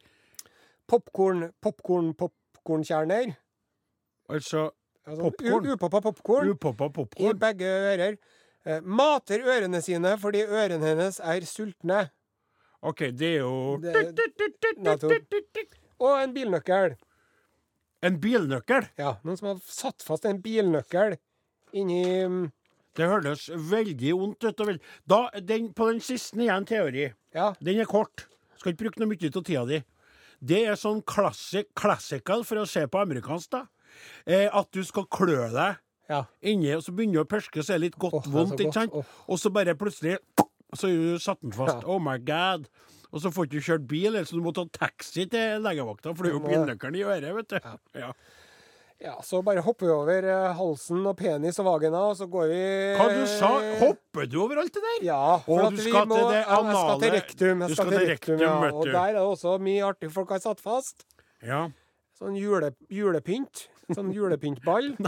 Popkorn, 0.89 1.51
popkorn, 1.63 2.15
popkornkjerner. 2.19 3.35
Altså 4.31 4.71
popkorn? 5.05 5.69
Popcorn? 5.77 6.03
popkorn. 6.07 6.53
Upoppa 6.55 6.89
popkorn 6.89 6.95
upoppa 6.95 7.29
i 7.29 7.35
begge 7.45 7.75
ører. 7.91 8.17
Eh, 8.65 8.81
mater 8.85 9.45
ørene 9.45 9.81
sine 9.85 10.15
fordi 10.21 10.43
ørene 10.47 10.85
hennes 10.93 11.21
er 11.21 11.47
sultne. 11.49 12.07
OK, 12.81 13.11
det 13.13 13.35
er 13.35 13.39
jo 13.45 13.77
Det- 13.81 15.67
Og 16.01 16.23
en 16.23 16.33
bilnøkkel. 16.33 16.97
En 18.03 18.17
bilnøkkel. 18.21 18.89
Ja, 18.97 19.19
noen 19.25 19.37
som 19.37 19.49
har 19.49 19.61
satt 19.61 20.03
fast 20.03 20.25
en 20.25 20.41
bilnøkkel 20.41 21.19
inni 21.77 22.25
mm, 22.25 22.47
Det 22.99 23.07
høres 23.07 23.47
veldig 23.71 24.13
vondt 24.19 24.47
ut. 24.49 24.63
Da, 25.09 25.21
den, 25.47 25.71
på 25.77 25.91
den 25.93 26.01
siste 26.05 26.41
igjen 26.41 26.67
teori. 26.69 27.11
Ja, 27.37 27.53
Den 27.61 27.81
er 27.83 27.89
kort. 27.91 28.27
Skal 28.59 28.75
ikke 28.75 28.85
bruke 28.87 29.03
noe 29.03 29.11
mye 29.13 29.31
av 29.31 29.45
tida 29.45 29.67
di. 29.69 29.83
Det 30.41 30.65
er 30.67 30.79
sånn 30.81 31.03
classic, 31.05 31.69
classical 31.77 32.43
for 32.49 32.63
å 32.63 32.69
se 32.69 32.87
på 32.89 33.01
amerikansk, 33.01 33.53
da. 33.53 33.67
Eh, 34.25 34.47
at 34.47 34.69
du 34.73 34.81
skal 34.87 35.07
klø 35.13 35.51
deg 35.53 35.81
ja. 36.11 36.23
inni, 36.41 36.71
og 36.77 36.85
så 36.85 36.95
begynner 36.97 37.21
du 37.21 37.25
å 37.25 37.29
perske, 37.29 37.63
så 37.63 37.75
er 37.75 37.81
det 37.81 37.91
litt 37.91 37.99
godt 38.01 38.25
så 38.25 38.33
vondt, 38.33 38.63
ikke 38.63 38.77
sant? 38.77 38.95
Oh. 38.97 39.17
Og 39.29 39.41
så 39.43 39.53
bare 39.55 39.77
plutselig 39.79 40.17
så 40.79 40.89
er 40.89 40.97
du 40.97 41.21
satt 41.23 41.41
den 41.43 41.55
fast. 41.55 41.83
Ja. 41.83 41.91
Oh 41.91 42.01
my 42.03 42.17
god. 42.23 42.69
Og 43.11 43.25
så 43.25 43.33
får 43.35 43.49
du 43.49 43.57
ikke 43.59 43.73
kjørt 43.73 43.87
bil, 43.91 44.09
eller 44.13 44.27
så 44.29 44.39
du 44.39 44.45
må 44.45 44.53
ta 44.55 44.65
taxi 44.71 45.27
til 45.31 45.65
legevakta, 45.65 46.13
for 46.15 46.27
det 46.27 46.31
er 46.31 46.37
jo 46.37 46.43
Du 46.45 46.49
bilnøkkelen 46.49 46.99
i 47.01 47.03
øret, 47.03 47.33
vet 47.41 47.51
du. 47.51 47.57
Ja. 47.59 47.75
ja, 48.05 48.11
så 49.25 49.41
bare 49.45 49.63
hopper 49.65 49.87
vi 49.87 49.93
over 49.95 50.27
eh, 50.29 50.47
halsen 50.59 51.07
og 51.09 51.15
penis 51.17 51.57
og 51.63 51.69
vagina, 51.71 52.03
og 52.11 52.19
så 52.19 52.27
går 52.29 52.51
vi 52.51 52.65
Hva 52.99 53.07
du 53.15 53.23
sa 53.31 53.51
Hopper 53.81 54.29
du 54.29 54.37
over 54.43 54.61
alt 54.61 54.75
det 54.77 54.83
der? 54.85 54.99
Ja, 55.09 55.39
for 55.47 55.65
at 55.65 55.77
du 55.77 55.81
vi 55.81 55.87
skal 55.89 56.09
må, 56.11 56.19
til 56.19 56.35
det 56.35 56.43
anale 56.45 56.75
Jeg 56.75 56.83
skal 56.83 57.01
til 57.01 57.15
rektum. 57.17 57.65
Jeg 57.65 57.71
skal 57.71 57.79
skal 57.79 57.95
til 57.95 58.11
rektum, 58.11 58.35
rektum, 58.37 58.45
ja. 58.45 58.73
Og 58.77 58.91
der 58.91 59.01
er 59.01 59.17
det 59.17 59.25
også 59.25 59.57
mye 59.65 59.87
artig 59.89 60.13
folk 60.13 60.35
har 60.37 60.43
satt 60.45 60.61
fast. 60.61 61.07
Ja. 61.41 61.63
Sånn 62.21 62.37
jule, 62.37 62.75
julepynt. 62.93 63.67
Sånn 63.97 64.13
julepyntball. 64.17 64.93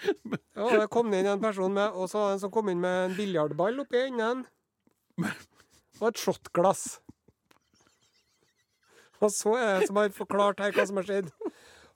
Ja, 0.00 0.68
det 0.80 0.86
kom 0.88 1.12
inn 1.12 1.26
en 1.28 1.42
person 1.42 1.74
med 1.76 1.92
Og 1.92 2.08
så 2.08 2.16
var 2.16 2.30
det 2.30 2.36
en 2.38 2.42
som 2.46 2.52
kom 2.54 2.70
inn 2.72 2.80
med 2.80 3.10
en 3.10 3.16
biljardball 3.18 3.82
oppi 3.82 4.00
enden. 4.06 4.46
Og 6.00 6.06
et 6.08 6.20
shotglass. 6.20 6.84
Og 9.20 9.28
så 9.28 9.52
er 9.58 9.66
det 9.66 9.74
en 9.74 9.90
som 9.90 10.00
har 10.00 10.14
forklart 10.16 10.62
her 10.64 10.72
hva 10.72 10.86
som 10.88 11.00
har 11.00 11.08
skjedd. 11.08 11.28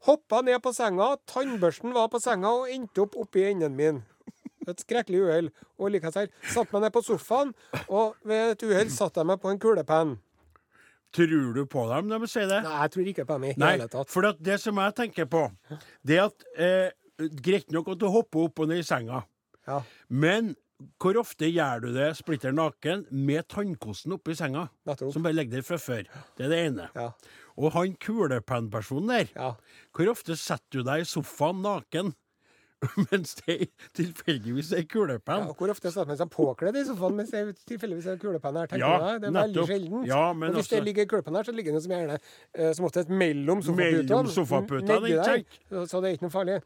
Hoppa 0.04 0.40
ned 0.44 0.60
på 0.64 0.72
senga, 0.76 1.14
tannbørsten 1.30 1.94
var 1.96 2.10
på 2.12 2.20
senga 2.20 2.50
og 2.60 2.68
endte 2.72 3.04
opp 3.06 3.16
oppi 3.22 3.46
enden 3.50 3.76
min. 3.78 4.02
Et 4.68 4.80
skrekkelig 4.80 5.20
uhell. 5.26 5.48
Og 5.80 5.90
likeens 5.92 6.16
her. 6.16 6.28
Satt 6.52 6.70
meg 6.72 6.84
ned 6.86 6.92
på 6.94 7.02
sofaen, 7.04 7.50
og 7.92 8.14
ved 8.24 8.54
et 8.54 8.64
uhell 8.68 8.90
satte 8.92 9.20
jeg 9.20 9.28
meg 9.28 9.40
på 9.42 9.50
en 9.52 9.60
kulepenn. 9.60 10.14
Tror 11.14 11.52
du 11.54 11.62
på 11.70 11.84
dem 11.92 12.08
når 12.10 12.24
de 12.24 12.28
sier 12.32 12.48
det? 12.50 12.62
Nei, 12.66 12.74
jeg 12.82 12.92
tror 12.96 13.08
ikke 13.12 13.24
på 13.28 13.36
dem 13.38 13.44
i 13.46 13.54
Nei, 13.60 13.70
hele 13.76 13.86
tatt. 13.92 14.08
for 14.10 14.26
det 14.48 14.56
som 14.60 14.80
jeg 14.82 14.94
tenker 14.98 15.28
på, 15.30 15.44
det 16.02 16.16
er 16.18 16.24
at 16.26 16.46
eh, 16.58 17.28
Greit 17.44 17.70
nok 17.70 17.92
at 17.92 18.00
du 18.00 18.08
hopper 18.10 18.48
opp 18.48 18.58
og 18.64 18.68
ned 18.72 18.80
i 18.82 18.86
senga, 18.86 19.20
Ja. 19.68 19.76
men 20.10 20.56
hvor 20.98 21.14
ofte 21.20 21.46
gjør 21.46 21.84
du 21.84 21.92
det 21.94 22.08
splitter 22.18 22.50
naken 22.52 23.04
med 23.14 23.46
tannkosten 23.48 24.16
oppi 24.16 24.34
senga? 24.34 24.64
Nettopp. 24.84 25.12
Som 25.14 25.22
bare 25.22 25.36
ligger 25.38 25.60
der 25.60 25.62
fra 25.68 25.78
før. 25.78 26.02
Det 26.36 26.48
er 26.48 26.50
det 26.50 26.58
ene. 26.66 26.88
Ja. 26.98 27.06
Og 27.60 27.74
han 27.76 27.94
kulepennpersonen 28.02 29.12
der, 29.12 29.32
ja. 29.36 29.54
hvor 29.94 30.10
ofte 30.10 30.36
setter 30.38 30.80
du 30.80 30.86
deg 30.86 31.04
i 31.04 31.08
sofaen 31.08 31.62
naken 31.64 32.14
mens 33.08 33.34
det 33.38 33.70
tilfeldigvis 33.96 34.72
er 34.76 34.82
kulepenn? 34.90 35.46
Ja, 35.46 35.54
hvor 35.56 35.70
ofte 35.72 35.88
setter 35.92 36.10
man 36.10 36.18
seg 36.18 36.30
påkledd 36.32 36.76
i 36.76 36.84
sofaen 36.88 37.16
mens 37.16 37.30
det 37.32 37.44
tilfeldigvis 37.70 38.08
er 38.12 38.18
kulepenn 38.20 38.58
her? 38.60 38.74
Ja, 38.80 38.90
jeg. 39.06 39.22
Det 39.22 39.30
er 39.30 39.36
veldig 39.38 39.66
sjeldent. 39.70 40.08
Ja, 40.10 40.24
men 40.36 40.50
og 40.50 40.58
hvis 40.58 40.66
også... 40.66 40.76
det 40.76 40.88
ligger 40.90 41.08
kulepenn 41.14 41.38
her, 41.38 41.48
så 41.48 41.54
ligger 41.56 41.76
den 41.76 41.84
som 41.84 41.94
gjerne 41.94 42.18
eh, 42.18 42.72
som 42.76 42.88
oftest 42.90 43.12
mellom 43.12 43.62
sofaputene. 43.64 44.98
Mellom? 45.06 45.86
Så, 45.86 46.02
det 46.02 46.10
er 46.10 46.18
ikke 46.18 46.28
noe 46.28 46.34
farlig. 46.34 46.58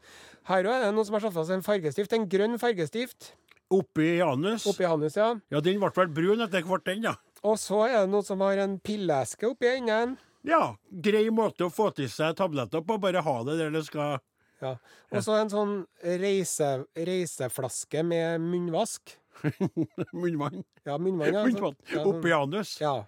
Her 0.49 0.71
òg 0.71 0.73
er 0.75 0.87
det 0.87 0.95
noen 0.97 1.07
som 1.07 1.19
har 1.19 1.27
satt 1.27 1.37
fast 1.37 1.55
en 1.55 1.65
fargestift. 1.65 2.17
En 2.17 2.27
grønn 2.31 2.59
fargestift 2.61 3.33
Oppi 3.69 4.15
anus? 4.25 4.65
oppi 4.65 4.85
anus, 4.89 5.13
ja. 5.19 5.35
Ja, 5.53 5.59
den 5.61 5.77
ble 5.77 5.91
vel 5.93 6.09
brun 6.09 6.41
etter 6.41 6.65
hvert, 6.65 6.87
den, 6.89 7.03
ja. 7.05 7.13
Og 7.45 7.59
så 7.61 7.83
er 7.85 8.01
det 8.01 8.09
noen 8.11 8.25
som 8.25 8.41
har 8.41 8.59
en 8.65 8.79
pilleske 8.83 9.45
oppi 9.47 9.69
enden. 9.69 10.17
Ja, 10.47 10.75
grei 10.89 11.25
måte 11.35 11.65
å 11.67 11.71
få 11.73 11.89
til 11.95 12.07
seg 12.09 12.35
tabletter 12.39 12.81
på. 12.85 12.99
Bare 13.01 13.21
ha 13.25 13.37
det 13.43 13.57
der 13.59 13.71
det 13.75 13.85
skal 13.89 14.19
Ja. 14.61 14.75
Og 15.11 15.23
så 15.23 15.37
en 15.39 15.49
sånn 15.51 15.73
reise, 16.03 16.85
reiseflaske 16.95 18.03
med 18.03 18.41
munnvask. 18.43 19.15
Munnvann. 20.13 20.63
Ja, 20.83 20.97
munnvann. 20.99 21.33
Ja, 21.33 21.43
Munnvann. 21.45 21.75
ja, 21.87 22.01
sånn- 22.03 22.09
Oppi 22.11 22.31
anus. 22.35 22.73
Ja. 22.81 23.05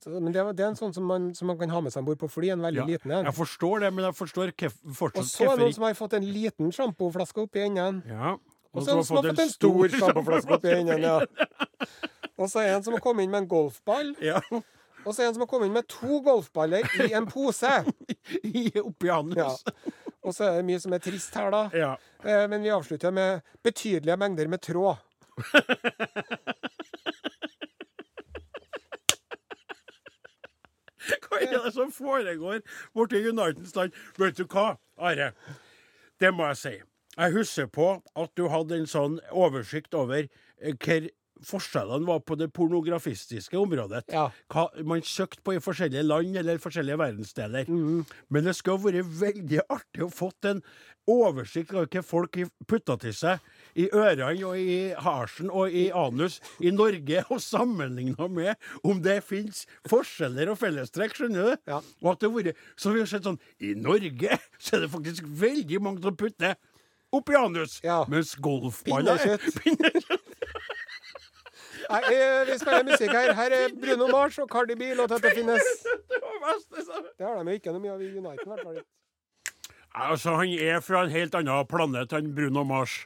Så, 0.00 0.14
men 0.16 0.32
det, 0.32 0.40
det 0.56 0.62
er 0.64 0.70
en 0.70 0.78
sånn 0.78 0.94
som 0.96 1.04
man, 1.04 1.26
som 1.36 1.50
man 1.50 1.58
kan 1.60 1.68
ha 1.74 1.80
med 1.84 1.92
seg 1.92 2.00
om 2.00 2.06
bord 2.06 2.20
på 2.22 2.28
fly. 2.32 2.52
En 2.54 2.62
veldig 2.64 2.80
Ja, 2.80 2.86
liten 2.88 3.10
en. 3.12 3.26
Jeg 3.28 3.36
forstår 3.36 3.82
det, 3.84 3.90
men 3.92 4.06
jeg 4.06 4.16
forstår 4.16 4.52
fortsatt 4.96 5.18
Og 5.20 5.26
så 5.28 5.44
er 5.44 5.50
det 5.58 5.64
noen 5.66 5.74
som 5.76 5.84
har 5.84 5.98
fått 5.98 6.14
en 6.16 6.28
liten 6.32 6.70
sjampoflaske 6.72 7.42
oppi 7.44 7.60
enden. 7.66 7.98
Ja. 8.08 8.36
Og 8.72 8.80
så 8.80 8.86
er 8.86 8.94
det 8.94 8.96
noen 9.00 9.08
som 9.10 9.18
har 9.18 9.26
fått 9.28 9.42
en 9.44 9.52
stor 9.52 9.96
sjampoflaske 9.98 10.56
oppi 10.56 10.72
enden. 10.72 11.04
Ja. 11.04 11.18
Og 12.40 12.46
så 12.48 12.62
er 12.62 12.70
det 12.70 12.76
en 12.78 12.86
som 12.86 12.96
har 12.96 13.02
kommet 13.04 13.26
inn 13.26 13.34
med 13.34 13.42
en 13.42 13.50
golfball. 13.50 14.14
Ja. 14.24 14.40
Og 15.04 15.14
så 15.14 15.22
er 15.22 15.24
det 15.24 15.28
en 15.30 15.34
som 15.38 15.44
har 15.46 15.50
kommet 15.50 15.70
inn 15.70 15.76
med 15.78 15.88
to 15.88 16.20
golfballer 16.26 16.84
i 17.06 17.12
en 17.16 17.26
pose. 17.30 17.70
I- 18.44 18.72
Oppi 18.82 19.08
anus. 19.14 19.36
Ja. 19.64 19.84
Og 20.20 20.34
så 20.36 20.44
er 20.50 20.58
det 20.58 20.66
mye 20.68 20.80
som 20.82 20.92
er 20.92 21.00
trist 21.04 21.34
her, 21.38 21.48
da. 21.54 21.62
Ja. 21.72 21.92
Eh, 22.24 22.44
Men 22.52 22.62
vi 22.62 22.72
avslutter 22.74 23.10
med 23.16 23.40
betydelige 23.64 24.16
mengder 24.20 24.48
med 24.52 24.60
tråd. 24.60 24.96
Hva 31.00 31.38
er 31.40 31.54
det 31.64 31.72
som 31.74 31.92
foregår 31.94 32.60
borti 32.94 33.22
Uniteds 33.30 33.74
land? 33.76 33.94
Vet 34.20 34.36
du 34.36 34.44
hva, 34.52 34.74
Are? 35.00 35.30
Det 36.20 36.32
må 36.36 36.46
jeg 36.50 36.58
si. 36.60 36.74
Jeg 37.16 37.32
husker 37.34 37.66
på 37.72 37.86
at 38.20 38.34
du 38.38 38.46
hadde 38.52 38.76
en 38.82 38.88
sånn 38.88 39.16
oversikt 39.32 39.96
over 39.96 40.26
eh, 40.26 40.74
hva 40.76 40.98
forskjellene 41.46 42.06
var 42.08 42.20
på 42.26 42.36
det 42.40 42.50
pornografistiske 42.56 43.58
området. 43.58 44.04
Ja. 44.12 44.28
Hva 44.52 44.68
man 44.86 45.02
søkte 45.06 45.42
på 45.46 45.54
i 45.56 45.62
forskjellige 45.62 46.04
land 46.06 46.36
eller 46.40 46.60
forskjellige 46.62 46.98
verdensdeler. 47.00 47.68
Mm. 47.70 48.04
Men 48.28 48.48
det 48.48 48.56
skulle 48.58 48.84
vært 48.90 49.12
veldig 49.20 49.60
artig 49.68 50.04
å 50.06 50.10
fått 50.12 50.48
en 50.50 50.62
oversikt 51.10 51.72
over 51.74 51.88
hva 51.90 52.02
folk 52.06 52.36
putta 52.70 52.94
til 53.02 53.14
seg 53.16 53.40
i 53.80 53.86
ørene 53.88 54.44
og 54.46 54.58
i 54.60 54.92
harsen 55.00 55.48
og 55.50 55.72
i 55.74 55.88
anus 55.96 56.36
i 56.62 56.70
Norge, 56.74 57.24
og 57.32 57.40
sammenligna 57.42 58.28
med 58.30 58.54
om 58.86 59.00
det 59.02 59.16
fins 59.26 59.64
forskjeller 59.90 60.52
og 60.52 60.58
fellestrekk, 60.60 61.16
skjønner 61.16 61.50
du? 61.50 61.62
Ja. 61.72 61.80
Og 62.04 62.12
at 62.14 62.22
det 62.22 62.30
vært 62.34 62.60
Så 62.76 62.92
vi 62.94 63.00
har 63.02 63.08
sett 63.10 63.26
sånn 63.26 63.40
I 63.58 63.74
Norge 63.78 64.38
så 64.62 64.76
er 64.76 64.84
det 64.84 64.92
faktisk 64.92 65.26
veldig 65.40 65.80
mange 65.82 66.04
som 66.04 66.16
putter 66.20 66.58
oppi 67.10 67.34
anus, 67.34 67.80
Ja. 67.82 68.04
mens 68.06 68.36
golfballer 68.38 69.18
Pinnekjøtt. 69.18 70.28
Nei, 71.90 72.00
eh, 72.14 72.46
vi 72.46 72.56
spiller 72.60 72.86
musikk 72.86 73.12
her. 73.16 73.32
Her 73.34 73.54
er 73.56 73.74
Bruno 73.74 74.06
Mars 74.12 74.38
og 74.38 74.48
Cardi 74.52 74.76
B. 74.78 74.92
Låta 74.98 75.18
etter 75.18 75.34
finnes. 75.34 75.70
Det 77.18 77.26
har 77.26 77.38
de 77.42 77.52
jo 77.52 77.60
ikke 77.60 77.74
noe 77.74 77.82
mye 77.82 77.94
av 77.94 78.02
i 78.02 78.10
Uniten. 78.14 78.46
i 78.46 78.50
hvert 78.54 78.64
fall. 78.64 78.82
Altså, 79.90 80.36
han 80.38 80.52
er 80.54 80.82
fra 80.86 81.04
en 81.04 81.10
helt 81.10 81.34
annen 81.34 81.66
planet, 81.66 82.12
enn 82.14 82.34
Bruno 82.34 82.62
Mars. 82.64 83.00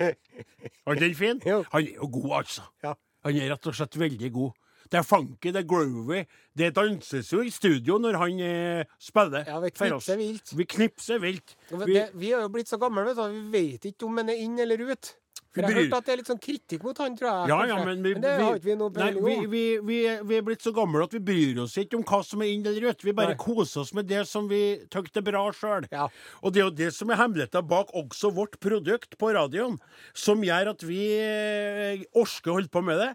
Var 0.00 1.00
den 1.00 1.14
fin? 1.16 1.42
Han 1.44 1.82
er 1.82 1.96
jo 1.96 2.08
god, 2.12 2.30
altså. 2.42 2.64
Han 3.26 3.36
er 3.36 3.52
rett 3.52 3.68
og 3.68 3.76
slett 3.76 3.98
veldig 4.00 4.32
god. 4.32 4.56
Det 4.86 5.00
er 5.00 5.02
funky, 5.02 5.50
det 5.50 5.64
er 5.64 5.66
groovy. 5.66 6.20
Det 6.56 6.68
danses 6.76 7.32
jo 7.32 7.40
i 7.42 7.50
studio 7.50 7.96
når 7.98 8.18
han 8.20 8.40
eh, 8.40 8.96
spiller. 9.02 9.42
Ja, 9.48 9.58
vi 9.60 9.72
knipser 9.74 10.20
vilt. 10.20 10.52
Vi 10.54 10.66
knipser 10.76 11.18
vilt. 11.22 11.56
Vi, 11.72 11.88
det, 11.90 12.04
vi 12.14 12.30
er 12.30 12.44
jo 12.44 12.52
blitt 12.54 12.70
så 12.70 12.78
gamle, 12.78 13.02
vet 13.08 13.18
du. 13.18 13.40
Vi 13.50 13.64
vet 13.72 13.88
ikke 13.90 14.06
om 14.06 14.20
han 14.22 14.30
er 14.30 14.44
inn 14.44 14.54
eller 14.62 14.84
ut. 14.86 15.10
For 15.56 15.64
jeg 15.64 15.72
har 15.72 15.82
hørt 15.82 15.96
at 15.98 16.08
det 16.08 16.14
er 16.14 16.20
litt 16.22 16.30
sånn 16.30 16.42
kritikk 16.46 16.86
mot 16.86 17.02
han, 17.02 17.16
tror 17.18 17.28
jeg. 17.30 17.50
ja, 17.52 17.58
ja, 17.72 17.78
men 17.88 18.04
vi, 18.04 18.14
det 18.22 18.34
har 18.38 18.60
ikke 18.60 18.68
vi 18.68 18.78
noe 18.78 18.94
peiling 18.94 19.24
vi, 19.24 19.36
om. 19.36 19.50
vi, 19.52 19.64
vi, 19.90 19.98
vi 20.30 20.38
er 20.38 20.46
blitt 20.46 20.64
så 20.64 20.72
gamle 20.76 21.04
at 21.06 21.16
vi 21.16 21.22
bryr 21.30 21.62
oss 21.64 21.76
ikke 21.80 21.98
om 21.98 22.06
hva 22.06 22.22
som 22.26 22.44
er 22.44 22.52
inn 22.52 22.66
eller 22.68 22.90
ut. 22.92 23.04
Vi 23.06 23.16
bare 23.16 23.34
Nei. 23.34 23.40
koser 23.40 23.82
oss 23.82 23.94
med 23.96 24.08
det 24.10 24.22
som 24.30 24.50
vi 24.50 24.62
syns 24.92 25.20
er 25.20 25.26
bra 25.26 25.44
sjøl. 25.56 25.88
Ja. 25.92 26.08
Og 26.42 26.54
det 26.54 26.62
er 26.62 26.68
jo 26.68 26.76
det 26.84 26.92
som 26.94 27.10
er 27.10 27.20
hemmeligheten 27.20 27.66
bak 27.66 27.90
også 27.96 28.30
vårt 28.36 28.60
produkt 28.62 29.18
på 29.18 29.32
radioen, 29.34 29.80
som 30.14 30.44
gjør 30.44 30.74
at 30.76 30.86
vi 30.86 31.02
orsker 32.14 32.36
orker 32.36 32.52
å 32.52 32.56
holde 32.58 32.72
på 32.72 32.82
med 32.84 33.00
det. 33.00 33.10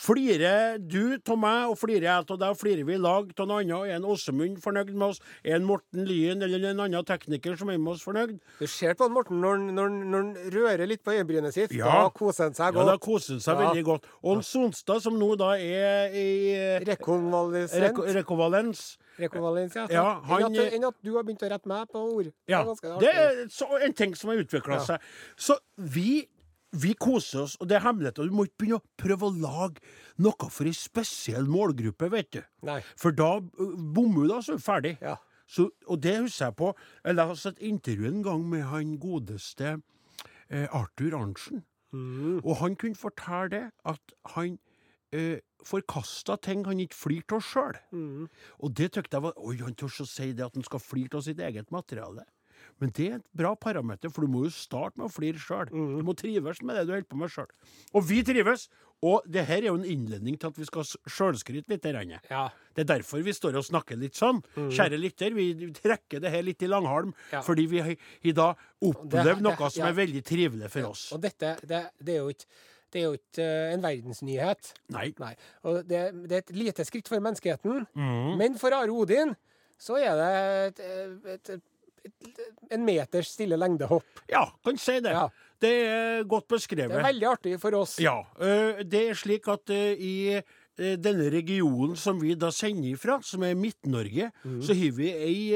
Flirer 0.00 0.78
du 0.80 1.18
av 1.28 1.38
meg, 1.38 1.68
og 1.70 1.76
flirer 1.78 2.06
jeg 2.06 2.24
av 2.24 2.38
deg, 2.40 2.48
og 2.54 2.58
flirer 2.60 2.84
vi 2.88 2.94
i 2.94 3.00
lag 3.00 3.30
av 3.38 3.48
noe 3.50 3.60
annet, 3.62 3.90
er 3.90 3.96
en 3.98 4.06
Åsemund 4.08 4.60
fornøyd 4.62 4.92
med 4.94 5.08
oss, 5.10 5.20
er 5.44 5.56
en 5.58 5.66
Morten 5.68 6.06
Lyen 6.08 6.42
eller 6.46 6.70
en 6.70 6.80
annen 6.86 7.04
tekniker 7.08 7.56
som 7.60 7.70
er 7.70 7.78
med 7.78 7.92
oss 7.94 8.04
fornøyd, 8.06 8.38
Du 8.60 8.66
ser 8.66 8.94
på 8.94 9.08
Morten 9.12 9.40
når, 9.40 9.56
han- 9.58 9.74
når, 9.74 9.88
når 9.90 10.18
han 10.22 10.52
rører 10.54 10.86
litt 10.88 11.02
på 11.04 11.12
øyebrynet 11.12 11.52
sitt. 11.52 11.72
Ja. 11.72 11.84
Da 11.90 12.08
koser 12.10 12.44
han 12.44 12.54
seg 12.54 12.74
godt. 12.74 12.86
ja, 12.86 12.92
da 12.92 12.98
koser 12.98 13.32
han 13.34 13.40
seg 13.40 13.58
Ja. 13.58 13.68
veldig 13.68 13.84
godt. 13.84 14.04
Og 14.24 14.42
Sonstad, 14.44 15.02
som 15.02 15.18
nå 15.18 15.36
da 15.36 15.52
er 15.58 16.10
i 16.14 16.54
eh, 16.54 16.80
Rekonvalesent. 16.80 17.82
reko 17.82 18.02
rekovalens 18.14 18.96
Rekonvalens, 19.20 19.74
ja. 19.76 19.86
Ja, 19.90 20.20
han- 20.24 20.42
enn, 20.44 20.56
at, 20.66 20.72
enn 20.72 20.84
at 20.88 20.94
du 21.04 21.14
har 21.16 21.22
begynt 21.22 21.42
å 21.42 21.50
rette 21.50 21.66
meg 21.66 21.88
på 21.92 22.00
ord. 22.14 22.32
Ja, 22.48 22.62
er 22.62 22.98
det 23.00 23.14
er 23.14 23.46
så, 23.48 23.66
en 23.84 23.92
ting 23.92 24.14
som 24.14 24.30
har 24.30 24.36
utvikla 24.38 24.74
Ja. 24.76 24.78
seg. 24.80 25.00
Så 25.36 25.58
vi, 25.76 26.26
vi 26.72 26.92
koser 26.94 27.44
oss, 27.44 27.56
og 27.60 27.68
det 27.70 27.78
er 27.78 27.84
hemmeligheter. 27.84 28.28
Du 28.28 28.34
må 28.34 28.46
ikke 28.46 28.62
begynne 28.62 28.78
å 28.78 28.86
prøve 29.00 29.26
å 29.26 29.34
lage 29.34 29.82
noe 30.22 30.50
for 30.52 30.68
en 30.70 30.76
spesiell 30.76 31.48
målgruppe, 31.50 32.10
vet 32.12 32.30
du. 32.36 32.40
Nei. 32.68 32.78
For 32.98 33.14
da 33.16 33.32
bommer 33.40 34.22
du, 34.22 34.30
da, 34.30 34.38
så 34.44 34.54
er 34.54 34.60
du 34.60 34.64
ferdig. 34.64 34.94
Ja. 35.02 35.16
Så, 35.50 35.66
og 35.90 36.02
det 36.04 36.14
husker 36.20 36.46
jeg 36.46 36.58
på. 36.60 36.72
Jeg 37.02 37.18
leste 37.18 37.50
et 37.54 37.62
intervju 37.72 38.10
en 38.10 38.22
gang 38.22 38.46
med 38.52 38.66
han 38.70 38.94
godeste 39.02 39.72
eh, 39.74 40.68
Arthur 40.70 41.16
Arntzen. 41.18 41.64
Mm. 41.90 42.38
Og 42.44 42.52
han 42.60 42.76
kunne 42.78 42.98
fortelle 42.98 43.50
det, 43.50 43.64
at 43.90 44.14
han 44.36 44.60
eh, 45.10 45.40
forkasta 45.66 46.36
ting 46.44 46.62
han 46.68 46.78
ikke 46.82 46.96
flirte 46.96 47.40
av 47.40 47.42
sjøl. 47.42 47.80
Mm. 47.90 48.28
Og 48.62 48.76
det 48.78 48.92
tykte 48.94 49.18
jeg 49.18 49.26
var 49.26 49.42
Oi, 49.42 49.56
han 49.64 49.74
tør 49.74 50.04
å 50.04 50.06
si 50.06 50.30
det 50.30 50.46
at 50.46 50.54
han 50.54 50.66
skal 50.66 50.82
flire 50.84 51.18
av 51.18 51.26
sitt 51.26 51.42
eget 51.42 51.74
materiale. 51.74 52.28
Men 52.80 52.92
det 52.96 53.08
er 53.10 53.16
et 53.18 53.26
bra 53.36 53.54
parameter, 53.54 54.10
for 54.12 54.24
du 54.26 54.32
må 54.32 54.44
jo 54.46 54.52
starte 54.54 54.96
med 55.00 55.08
å 55.08 55.12
flire 55.12 55.38
sjøl. 55.40 55.68
Mm. 55.72 55.98
Du 55.98 56.06
må 56.06 56.14
trives 56.16 56.62
med 56.62 56.76
det 56.80 56.86
du 56.88 56.94
holder 56.94 57.08
på 57.10 57.18
med 57.20 57.32
sjøl. 57.34 57.50
Og 57.94 58.06
vi 58.08 58.22
trives! 58.26 58.68
Og 59.02 59.24
det 59.24 59.46
her 59.48 59.62
er 59.62 59.70
jo 59.70 59.78
en 59.78 59.84
innledning 59.88 60.34
til 60.36 60.50
at 60.50 60.58
vi 60.60 60.66
skal 60.68 60.84
sjølskryte 60.84 61.72
litt. 61.72 61.86
Ja. 62.28 62.42
Det 62.76 62.82
er 62.82 62.88
derfor 62.98 63.22
vi 63.24 63.32
står 63.32 63.56
og 63.56 63.64
snakker 63.64 63.96
litt 63.96 64.18
sånn. 64.18 64.42
Kjære 64.52 64.98
lytter, 65.00 65.32
vi 65.32 65.46
trekker 65.72 66.20
det 66.20 66.32
her 66.34 66.42
litt 66.44 66.60
i 66.62 66.68
langhalm, 66.68 67.14
Mm. 67.14 67.32
Ja. 67.32 67.40
fordi 67.40 67.64
vi 67.66 67.80
har 67.80 67.94
i 67.96 68.32
dag 68.36 68.56
opplevd 68.84 69.40
noe 69.40 69.56
det- 69.56 69.72
som 69.72 69.84
ja. 69.84 69.88
er 69.88 69.96
veldig 69.96 70.22
trivelig 70.22 70.70
for 70.70 70.90
oss. 70.90 71.12
Og 71.16 71.20
dette, 71.22 71.56
det, 71.64 71.80
det 72.02 72.14
er 72.14 72.20
jo 72.20 72.28
ikke 72.28 72.44
det 72.92 72.98
er 72.98 73.04
jo 73.06 73.12
ikke 73.14 73.44
eh, 73.46 73.72
en 73.72 73.82
verdensnyhet. 73.82 74.72
Nei. 74.90 75.14
Nei. 75.22 75.34
Og 75.64 75.86
det, 75.86 76.00
det 76.26 76.32
er 76.32 76.42
et 76.42 76.50
lite 76.56 76.84
skritt 76.84 77.06
for 77.08 77.22
menneskeheten. 77.22 77.86
Mm. 77.94 78.36
Men 78.36 78.56
for 78.58 78.74
Are 78.74 78.90
Odin 78.90 79.36
så 79.80 79.96
er 79.96 80.16
det 80.18 80.30
et, 80.66 80.80
et, 80.80 81.28
et, 81.36 81.50
et, 81.54 81.62
en 82.70 82.84
meters 82.86 83.26
stille 83.34 83.56
lengdehopp. 83.58 84.04
Ja, 84.30 84.44
kan 84.64 84.78
si 84.80 84.98
det. 85.00 85.10
Ja. 85.14 85.26
Det 85.60 85.72
er 85.86 86.22
godt 86.24 86.46
beskrevet. 86.48 86.90
Det 86.94 86.98
er 87.02 87.06
veldig 87.12 87.26
artig 87.28 87.58
for 87.60 87.74
oss. 87.76 87.98
Ja. 88.00 88.18
øh, 88.40 88.80
Det 88.84 89.08
er 89.10 89.14
slik 89.14 89.48
at 89.48 89.70
øh, 89.70 89.92
i 90.00 90.14
øh, 90.36 90.96
denne 90.96 91.28
regionen 91.30 91.96
som 91.96 92.20
vi 92.22 92.34
da 92.34 92.48
sender 92.50 92.94
ifra, 92.94 93.18
som 93.22 93.42
er 93.44 93.54
Midt-Norge, 93.54 94.30
Mm. 94.44 94.62
så 94.62 94.74
har 94.74 94.92
vi 94.96 95.10
ei 95.12 95.52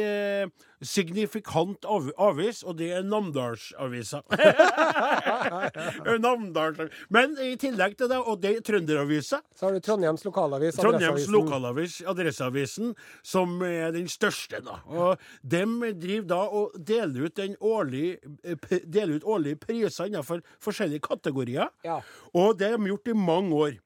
signifikant 0.83 1.85
av 1.89 2.09
avis, 2.19 2.63
og 2.67 2.79
det 2.79 2.91
er 2.97 3.05
Namdalsavisa. 3.07 4.23
Namdals 6.25 6.81
Men 7.15 7.37
i 7.43 7.55
tillegg 7.61 7.97
til 7.99 8.11
det, 8.11 8.19
og 8.19 8.41
det 8.43 8.57
er 8.59 8.65
Trønderavisa, 8.67 9.41
Så 9.55 9.67
har 9.69 9.77
du 9.77 9.81
Trondheims 9.85 10.25
lokalavis, 10.27 10.79
Trondheims 10.81 11.29
lokalavis, 11.33 12.01
Adresseavisen, 12.09 12.95
som 13.23 13.61
er 13.67 13.95
den 13.95 14.09
største, 14.11 14.61
da. 14.65 14.81
Og 14.91 15.23
dem 15.43 15.81
driver 16.01 16.29
da 16.35 16.43
og 16.49 16.77
deler 16.79 17.29
ut, 17.29 17.37
den 17.37 17.57
årlige, 17.61 18.19
eh, 18.45 18.79
deler 18.85 19.17
ut 19.19 19.31
årlige 19.37 19.61
priser 19.63 20.11
innenfor 20.11 20.43
forskjellige 20.63 21.05
kategorier. 21.05 21.71
Ja. 21.85 22.01
Og 22.35 22.59
det 22.59 22.71
har 22.71 22.79
de 22.79 22.93
gjort 22.93 23.09
i 23.09 23.19
mange 23.19 23.55
år. 23.55 23.81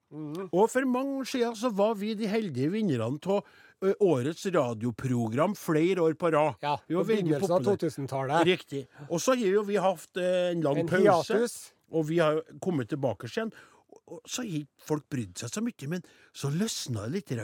Og 0.53 0.71
for 0.73 0.87
mange 0.89 1.21
år 1.21 1.27
siden 1.29 1.57
så 1.57 1.69
var 1.75 1.95
vi 2.01 2.15
de 2.17 2.29
heldige 2.31 2.71
vinnerne 2.73 3.19
av 3.29 3.45
årets 3.81 4.47
radioprogram 4.55 5.55
flere 5.59 6.03
år 6.03 6.15
på 6.19 6.31
rad. 6.35 6.55
ja. 6.61 6.77
Vi 6.89 6.95
var 6.99 7.05
begynnelsen 7.05 7.53
av 7.55 7.63
2000-tallet. 7.67 8.45
Riktig. 8.47 8.87
Og 9.09 9.21
så 9.23 9.37
har 9.37 9.47
jo 9.47 9.63
vi 9.69 9.77
hatt 9.77 10.17
eh, 10.21 10.51
en 10.53 10.63
lang 10.67 10.79
En 10.83 10.89
pause. 10.89 11.03
hiatus. 11.03 11.59
Og 11.91 12.07
vi 12.11 12.19
har 12.19 12.43
kommet 12.61 12.89
tilbake 12.91 13.29
igjen. 13.31 13.53
Og 14.09 14.21
så 14.29 14.43
har 14.43 14.49
ikke 14.61 14.87
folk 14.89 15.05
brydd 15.13 15.39
seg 15.41 15.53
så 15.53 15.63
mye, 15.65 15.89
men 15.89 16.03
så 16.37 16.51
løsna 16.53 17.07
det 17.07 17.13
litt 17.15 17.33
i 17.33 17.39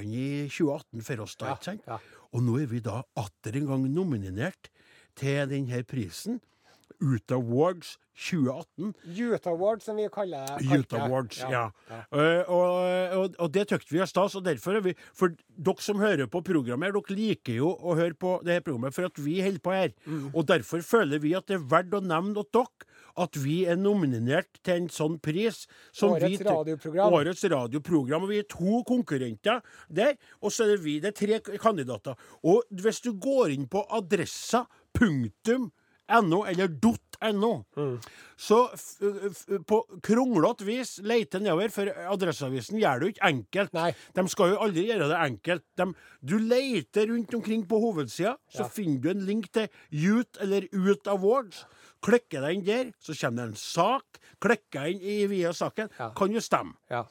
2018 0.49 1.03
for 1.05 1.23
oss, 1.25 1.37
da. 1.41 1.55
Ja, 1.67 1.77
ja. 1.87 1.99
Og 2.35 2.43
nå 2.43 2.59
er 2.63 2.67
vi 2.67 2.81
da 2.85 3.03
atter 3.17 3.57
en 3.57 3.67
gang 3.69 3.87
nominert 3.95 4.69
til 5.17 5.47
denne 5.49 5.83
prisen. 5.87 6.41
Ut 7.01 7.33
Awards 7.35 7.97
2018. 8.15 8.95
Youth 9.17 9.49
Awards, 9.51 9.85
som 9.85 9.97
vi 9.99 10.07
kaller 10.13 10.47
det. 10.59 10.93
Awards, 10.99 11.41
ja. 11.51 11.65
ja. 11.91 12.01
Eh, 12.15 12.51
og, 12.51 13.19
og, 13.19 13.35
og 13.39 13.53
det 13.55 13.67
syntes 13.69 13.91
vi 13.91 14.01
var 14.03 14.11
stas, 14.11 14.37
og 14.39 14.45
derfor 14.47 14.79
er 14.79 14.85
vi 14.85 14.95
For 15.17 15.35
dere 15.35 15.83
som 15.83 16.03
hører 16.03 16.31
på 16.31 16.45
programmet, 16.47 16.95
dere 16.95 17.19
liker 17.19 17.59
jo 17.59 17.75
å 17.75 17.97
høre 17.99 18.15
på 18.15 18.37
det 18.47 18.59
her 18.59 18.67
programmet 18.67 18.95
for 18.95 19.11
at 19.11 19.19
vi 19.19 19.41
holder 19.43 19.65
på 19.65 19.75
her. 19.75 19.95
Mm. 20.07 20.29
Og 20.33 20.47
derfor 20.49 20.85
føler 20.87 21.23
vi 21.23 21.35
at 21.35 21.51
det 21.51 21.59
er 21.59 21.71
verdt 21.75 21.99
å 21.99 22.05
nevne 22.05 22.45
at 22.45 22.53
dere 22.55 22.93
at 23.15 23.37
vi 23.39 23.61
er 23.71 23.79
nominert 23.79 24.59
til 24.67 24.81
en 24.81 24.89
sånn 24.91 25.21
pris. 25.23 25.65
Som 25.95 26.17
Årets 26.17 26.41
vi, 26.41 26.47
radioprogram. 26.49 27.15
Årets 27.15 27.45
radioprogram. 27.51 28.27
Og 28.27 28.33
vi 28.33 28.41
er 28.43 28.49
to 28.51 28.81
konkurrenter 28.89 29.63
der, 29.87 30.17
og 30.43 30.55
så 30.55 30.67
er 30.67 30.75
det 30.75 30.83
vi. 30.87 30.99
Det 31.03 31.13
er 31.13 31.19
tre 31.19 31.59
kandidater. 31.63 32.19
Og 32.43 32.67
hvis 32.83 33.03
du 33.05 33.13
går 33.15 33.55
inn 33.55 33.69
på 33.71 33.85
adressa 33.95 34.65
punktum 34.95 35.71
.no, 36.09 36.45
eller 36.45 36.69
.no, 37.33 37.65
Mm. 37.77 38.01
så 38.37 38.59
på 39.67 39.79
kronglete 40.05 40.65
vis 40.67 40.99
leter 41.01 41.41
nedover, 41.41 41.71
for 41.73 41.89
Adresseavisen 42.13 42.77
gjør 42.83 43.01
det 43.01 43.07
jo 43.07 43.13
ikke 43.15 43.29
enkelt. 43.31 43.73
Nei. 43.73 43.95
De 44.15 44.25
skal 44.29 44.51
jo 44.53 44.59
aldri 44.61 44.85
gjøre 44.91 45.09
det 45.09 45.21
enkelt. 45.31 45.65
De, 45.81 45.87
du 46.21 46.35
leter 46.39 47.09
rundt 47.09 47.33
omkring 47.39 47.65
på 47.71 47.81
hovedsida, 47.81 48.37
så 48.53 48.65
Ja. 48.67 48.69
finner 48.69 49.01
du 49.01 49.11
en 49.11 49.25
link 49.27 49.51
til 49.53 49.69
Youth 49.91 50.37
eller 50.43 50.69
Ut 50.73 51.07
Awards. 51.09 51.65
Klikker 52.05 52.43
deg 52.45 52.57
inn 52.59 52.65
der, 52.65 52.93
så 53.01 53.15
kommer 53.17 53.37
det 53.47 53.49
en 53.55 53.57
sak. 53.57 54.19
Klikker 54.41 54.85
jeg 54.85 54.95
inn 55.01 55.03
i 55.09 55.27
via 55.27 55.53
saken, 55.53 55.89
Ja. 55.99 56.11
kan 56.11 56.31
jo 56.33 56.41
stemme. 56.41 56.75
Ja. 56.91 57.05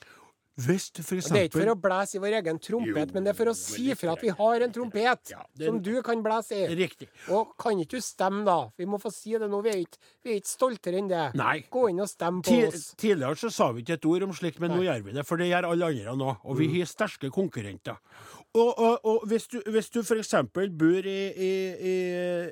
Hvis 0.53 0.91
du 0.93 0.99
for 1.01 1.17
eksempel... 1.17 1.33
Det 1.33 1.39
er 1.41 1.47
ikke 1.49 1.59
for 1.63 1.71
å 1.71 1.75
blæse 1.81 2.13
i 2.13 2.19
vår 2.21 2.35
egen 2.37 2.59
trompet, 2.61 3.09
Jo, 3.09 3.13
men 3.15 3.25
det 3.25 3.31
er 3.31 3.37
for 3.39 3.49
å 3.49 3.53
si 3.57 3.87
fra 3.97 4.11
at 4.13 4.21
vi 4.21 4.29
har 4.37 4.65
en 4.67 4.73
trompet 4.75 5.31
Ja, 5.33 5.39
den... 5.57 5.65
som 5.65 5.79
du 5.81 5.95
kan 6.05 6.21
blæse 6.21 6.53
i. 6.59 6.67
Riktig. 6.77 7.07
Og 7.33 7.55
kan 7.57 7.79
ikke 7.81 7.97
du 7.97 8.05
stemme, 8.05 8.43
da? 8.45 8.59
Vi 8.77 8.85
må 8.85 8.99
få 9.01 9.09
si 9.09 9.33
det 9.41 9.49
nå. 9.49 9.63
Vi 9.65 9.71
er 9.71 9.79
ikke, 9.81 9.97
vi 10.21 10.35
er 10.35 10.37
ikke 10.43 10.51
stoltere 10.51 11.01
enn 11.01 11.09
det. 11.09 11.23
Nei. 11.41 11.55
Gå 11.73 11.87
inn 11.89 12.03
og 12.05 12.11
stem 12.11 12.43
på 12.45 12.53
Tid 12.53 12.67
oss. 12.69 12.85
Tidligere 13.01 13.41
så 13.41 13.49
sa 13.57 13.71
vi 13.73 13.81
ikke 13.81 13.97
et 13.97 14.05
ord 14.13 14.27
om 14.29 14.35
slikt, 14.37 14.61
men 14.61 14.75
nå 14.77 14.83
gjør 14.85 15.01
vi 15.09 15.17
det. 15.17 15.25
For 15.25 15.41
det 15.41 15.49
gjør 15.49 15.69
alle 15.71 15.89
andre 15.89 16.15
nå. 16.21 16.29
Og 16.45 16.53
Mm. 16.53 16.59
vi 16.61 16.69
har 16.77 16.91
sterke 16.93 17.33
konkurrenter. 17.33 17.97
Og, 18.53 18.69
og, 18.77 18.99
og 19.09 19.25
hvis 19.25 19.47
du, 19.49 19.57
hvis 19.73 19.89
du 19.89 20.03
f.eks. 20.05 20.35
bor 20.53 21.09
i, 21.09 21.19
i, 21.33 21.51
i, 21.73 21.95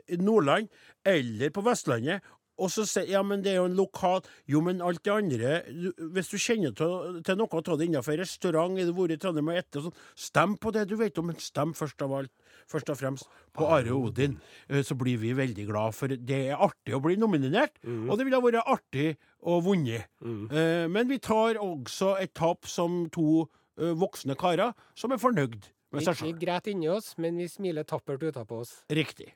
i 0.10 0.18
Nordland 0.18 0.72
eller 1.06 1.54
på 1.54 1.62
Vestlandet 1.70 2.26
og 2.62 2.70
så 2.74 2.86
sier 2.88 3.10
ja, 3.10 3.22
men 3.26 3.42
det 3.44 3.54
er 3.54 3.60
jo 3.60 3.68
en 3.70 3.78
lokal 3.78 4.22
Jo, 4.50 4.62
men 4.66 4.82
alt 4.86 5.02
det 5.06 5.14
andre 5.14 5.56
du, 5.68 5.90
Hvis 6.14 6.30
du 6.32 6.38
kjenner 6.42 6.76
til, 6.78 7.20
til 7.26 7.40
noe 7.40 7.62
av 7.62 7.80
det 7.80 7.88
innenfor 7.90 8.20
restaurant, 8.22 8.78
har 8.78 8.90
du 8.90 8.94
vært 8.98 9.16
i 9.16 9.20
Trondheim 9.22 9.50
og 9.52 9.58
spist 9.64 9.88
sånn, 9.88 9.98
stem 10.28 10.56
på 10.62 10.74
det 10.76 10.86
du 10.92 10.96
vet 11.00 11.18
om, 11.22 11.32
men 11.32 11.42
stem 11.42 11.74
først 11.78 12.06
av 12.06 12.14
alt 12.20 12.32
først 12.72 12.92
og 12.94 13.00
fremst 13.00 13.28
på 13.58 13.68
Are 13.68 13.92
Odin. 13.96 14.38
Eh, 14.70 14.84
Så 14.88 14.96
blir 14.96 15.18
vi 15.20 15.34
veldig 15.36 15.66
glad, 15.68 15.96
for 15.98 16.08
det 16.08 16.40
er 16.52 16.62
artig 16.62 16.96
å 16.96 17.02
bli 17.04 17.18
nominert. 17.20 17.76
Og 17.84 18.18
det 18.18 18.26
ville 18.28 18.40
vært 18.44 18.64
artig 18.64 19.18
å 19.42 19.60
vunne. 19.66 20.06
Mm. 20.24 20.48
Men 20.94 21.10
vi 21.10 21.18
tar 21.20 21.60
også 21.60 22.16
et 22.22 22.34
tap 22.38 22.68
som 22.70 23.10
to 23.12 23.48
eh, 23.80 23.92
voksne 23.98 24.38
karer 24.40 24.74
som 24.96 25.12
er 25.12 25.22
fornøyd 25.22 25.60
med 25.92 26.06
seg 26.06 26.16
sjøl. 26.16 26.28
vi 26.28 26.32
sjøl. 26.32 26.40
græter 26.46 26.72
inni 26.72 26.88
oss, 26.92 27.14
men 27.18 27.36
vi 27.40 27.50
smiler 27.52 27.84
tappert 27.88 28.24
utapå 28.24 28.62
oss. 28.64 28.78
Riktig. 28.90 29.34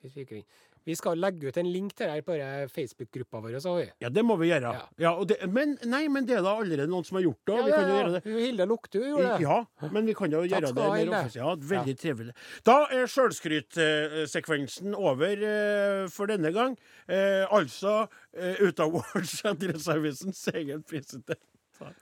Vi 0.85 0.95
skal 0.95 1.17
legge 1.17 1.49
ut 1.49 1.57
en 1.57 1.69
link 1.71 1.95
til 1.97 2.05
det 2.07 2.13
her 2.13 2.25
på 2.25 2.35
Facebook-gruppa 2.73 3.41
vår. 3.41 3.57
Så. 3.63 3.73
Ja, 4.01 4.09
det 4.13 4.23
må 4.25 4.35
vi 4.37 4.51
gjøre. 4.51 4.73
Ja. 4.75 4.83
Ja, 5.01 5.13
det, 5.25 5.39
men 5.49 5.77
nei, 5.89 6.03
men 6.13 6.27
det 6.29 6.37
er 6.37 6.43
da 6.45 6.53
allerede 6.61 6.85
noen 6.91 7.07
som 7.07 7.17
har 7.19 7.25
gjort 7.25 7.41
det. 7.49 7.55
Ja, 7.57 7.63
vi 7.65 7.71
kan 7.73 7.89
jo 7.89 7.95
gjøre 7.95 8.11
det. 8.15 8.21
Hilde 8.45 8.67
Luktu 8.69 8.99
gjorde 9.01 9.31
det. 9.31 9.39
Ja, 9.45 9.89
men 9.95 10.05
vi 10.11 10.13
kan 10.17 10.35
jo 10.35 10.43
gjøre 10.45 10.69
det 10.69 10.75
mer 10.77 11.13
offisielt. 11.19 11.41
Ja, 11.41 11.55
veldig 11.73 11.97
trivelig. 12.03 12.35
Da 12.69 12.77
er 12.93 13.09
sjølskrytsekvensen 13.15 14.93
over 14.99 15.45
eh, 15.49 16.05
for 16.13 16.29
denne 16.29 16.53
gang. 16.55 16.77
Eh, 17.09 17.43
altså 17.49 18.05
uh, 18.05 18.55
Ut 18.61 18.79
av 18.79 18.93
Wars, 18.93 19.39
Adresseavisens 19.45 20.45
egen 20.53 20.85
prisete. 20.85 21.37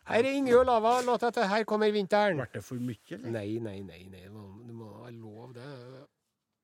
Her 0.06 0.28
er 0.30 0.58
og 0.60 0.66
Lava. 0.68 1.02
Låta 1.02 1.32
til 1.32 1.44
'Her 1.50 1.64
kommer 1.64 1.92
vinteren'. 1.92 2.38
Ble 2.38 2.48
det 2.54 2.64
for 2.64 2.76
mye, 2.76 2.98
eller? 3.10 3.32
Nei, 3.32 3.58
nei, 3.60 3.80
nei. 3.82 4.04
nei. 4.12 4.28
Du 4.28 4.34
må- 4.34 4.68
Du 4.68 4.74
må 4.74 5.04
ha 5.04 5.10
lov, 5.10 5.54
det. 5.54 5.64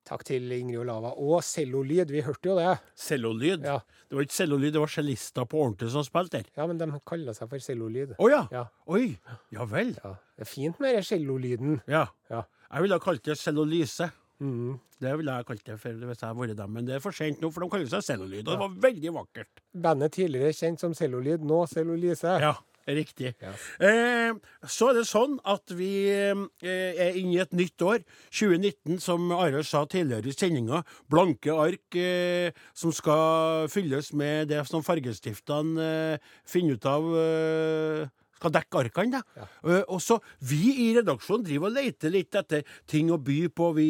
Takk 0.10 0.24
til 0.26 0.50
Ingrid 0.56 0.80
Olava. 0.82 1.12
Og 1.22 1.44
cellolyd. 1.46 2.10
Vi 2.10 2.24
hørte 2.26 2.50
jo 2.50 2.56
det. 2.58 2.72
Cellolyd. 2.98 3.66
Ja. 3.68 3.76
Det 4.10 4.18
var 4.18 4.26
ikke 4.26 4.38
cellolyd, 4.40 4.72
det 4.74 4.82
var 4.82 4.90
cellister 4.90 5.46
på 5.46 5.60
ordentlig 5.62 5.92
som 5.94 6.06
spilte 6.08 6.40
der. 6.40 6.48
ja, 6.58 6.66
men 6.66 6.80
de 6.82 6.88
kaller 7.06 7.36
seg 7.38 7.52
for 7.52 7.62
cellolyd. 7.62 8.16
Å 8.18 8.30
ja. 8.32 8.40
Ja. 8.54 8.64
Oi. 8.90 9.12
Ja 9.54 9.68
vel. 9.70 9.94
ja. 10.04 10.16
Det 10.40 10.48
er 10.48 10.50
fint 10.50 10.80
med 10.82 10.96
den 10.98 11.06
cellolyden. 11.06 11.82
Ja. 11.92 12.08
Ja. 12.32 12.44
Jeg 12.72 12.86
ville 12.86 12.98
ha 12.98 13.04
kalt 13.04 13.22
det 13.28 13.38
cellolyse. 13.38 14.10
Mm. 14.40 14.80
Det 15.00 15.12
ville 15.20 15.36
jeg 15.36 15.46
kalt 15.48 15.64
det 15.68 15.76
for 15.80 15.92
hvis 16.10 16.22
jeg 16.22 16.28
hadde 16.28 16.40
vært 16.40 16.58
dem, 16.58 16.72
men 16.76 16.88
det 16.88 16.96
er 16.98 17.02
for 17.04 17.16
sent 17.16 17.42
nå, 17.44 17.50
for 17.52 17.64
de 17.64 17.70
kaller 17.74 17.90
seg 17.92 18.04
cellolyd, 18.08 18.48
og 18.48 18.50
det 18.54 18.60
var 18.62 18.74
veldig 18.88 19.12
vakkert. 19.16 19.62
Bandet 19.86 20.16
tidligere 20.16 20.56
kjent 20.56 20.82
som 20.82 20.96
cellolyd, 20.96 21.44
nå 21.48 21.60
Cellolyse. 21.72 22.34
Ja, 22.44 22.54
riktig. 22.98 23.34
Ja. 23.42 23.54
Eh, 23.86 24.34
så 24.68 24.90
er 24.90 25.00
det 25.00 25.08
sånn 25.10 25.38
at 25.48 25.74
vi 25.76 26.10
eh, 26.12 26.46
er 26.66 27.18
inne 27.20 27.38
i 27.38 27.42
et 27.44 27.56
nytt 27.56 27.82
år, 27.86 28.04
2019, 28.32 29.00
som 29.04 29.32
Arild 29.36 29.68
sa 29.70 29.86
tidligere 29.90 30.32
i 30.32 30.36
sendinga. 30.36 30.84
Blanke 31.12 31.56
ark 31.56 32.00
eh, 32.00 32.56
som 32.74 32.94
skal 32.96 33.70
fylles 33.72 34.14
med 34.14 34.50
det 34.52 34.64
som 34.70 34.86
fargestiftene 34.86 35.90
eh, 35.90 36.32
finner 36.48 36.80
ut 36.80 36.90
av 36.90 37.12
eh, 37.20 38.08
skal 38.40 38.54
dekke 38.56 38.80
arkene. 38.86 39.20
da. 39.20 39.22
Ja. 39.36 39.84
og 39.92 40.00
så 40.02 40.20
Vi 40.42 40.72
i 40.88 40.94
redaksjonen 40.98 41.44
driver 41.46 41.68
og 41.70 41.76
leter 41.76 42.10
litt 42.14 42.36
etter 42.40 42.64
ting 42.88 43.12
å 43.12 43.18
by 43.22 43.50
på. 43.52 43.74
Vi, 43.76 43.88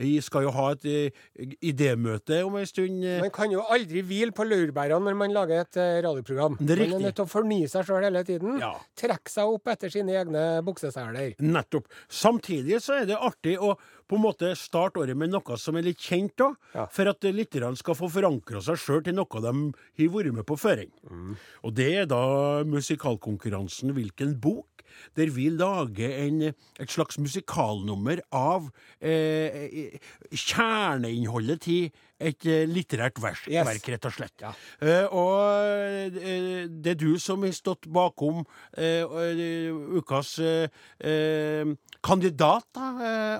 vi 0.00 0.14
skal 0.24 0.46
jo 0.48 0.52
ha 0.56 0.70
et 0.72 0.84
eh, 0.88 1.54
idémøte 1.60 2.40
om 2.46 2.56
en 2.56 2.66
stund. 2.68 3.04
eh. 3.04 3.20
Man 3.20 3.30
kan 3.34 3.52
jo 3.52 3.62
aldri 3.68 4.02
hvile 4.06 4.32
på 4.36 4.46
laurbærene 4.48 5.04
når 5.04 5.18
man 5.20 5.34
lager 5.36 5.60
et 5.66 5.76
eh, 5.80 6.00
radioprogram. 6.06 6.56
Det 6.60 6.76
er 6.78 6.84
Man 6.86 6.96
er 7.00 7.06
nødt 7.10 7.18
til 7.20 7.26
å 7.28 7.30
fornye 7.30 7.68
seg 7.70 7.86
sjøl 7.88 8.04
hele 8.08 8.24
tiden. 8.24 8.58
Ja. 8.62 8.72
Trekke 8.98 9.30
seg 9.30 9.52
opp 9.54 9.68
etter 9.74 9.92
sine 9.92 10.16
egne 10.16 10.44
bukseseler. 10.66 11.34
Nettopp. 11.40 11.88
Samtidig 12.08 12.80
så 12.82 13.00
er 13.02 13.08
det 13.10 13.20
artig 13.20 13.58
å 13.60 13.74
på 14.10 14.16
en 14.18 14.24
måte 14.24 14.48
starte 14.58 14.98
året 14.98 15.14
med 15.14 15.30
noe 15.30 15.54
som 15.60 15.76
er 15.78 15.84
litt 15.86 16.00
kjent, 16.02 16.32
da, 16.40 16.48
Ja. 16.74 16.86
for 16.90 17.06
at 17.12 17.22
lytterne 17.22 17.76
skal 17.78 17.94
få 17.94 18.08
forankra 18.10 18.58
seg 18.64 18.74
sjøl 18.82 19.04
til 19.06 19.14
noe 19.14 19.28
de 19.44 19.52
har 20.02 20.10
vært 20.10 20.32
med 20.34 20.46
på 20.48 20.56
før. 20.58 20.82
Og 21.62 21.74
det 21.76 21.86
er 22.00 22.06
da 22.10 22.64
musikalkonkurransen 22.66 23.89
Morten 23.90 23.98
hvilken 23.98 24.40
bok, 24.40 24.66
der 25.16 25.30
vi 25.30 25.48
lager 25.50 26.10
en, 26.26 26.42
et 26.80 26.90
slags 26.90 27.16
musikalnummer 27.18 28.20
av 28.34 28.70
eh, 29.00 29.94
kjerneinnholdet 30.34 31.60
til 31.62 31.90
et 32.20 32.44
eh, 32.46 32.66
litterært 32.68 33.20
vers, 33.22 33.44
Yes. 33.48 33.66
verk, 33.66 33.88
rett 33.94 34.08
og 34.10 34.12
slett. 34.12 34.34
Ja. 34.42 34.50
Eh, 34.82 35.06
og 35.08 36.12
eh, 36.18 36.66
det 36.68 36.92
er 36.94 36.98
du 37.00 37.18
som 37.22 37.42
har 37.46 37.54
stått 37.56 37.86
bakom 37.90 38.42
eh, 38.76 39.06
ukas 39.96 40.34
kandidat, 42.02 42.66
da, 42.74 42.90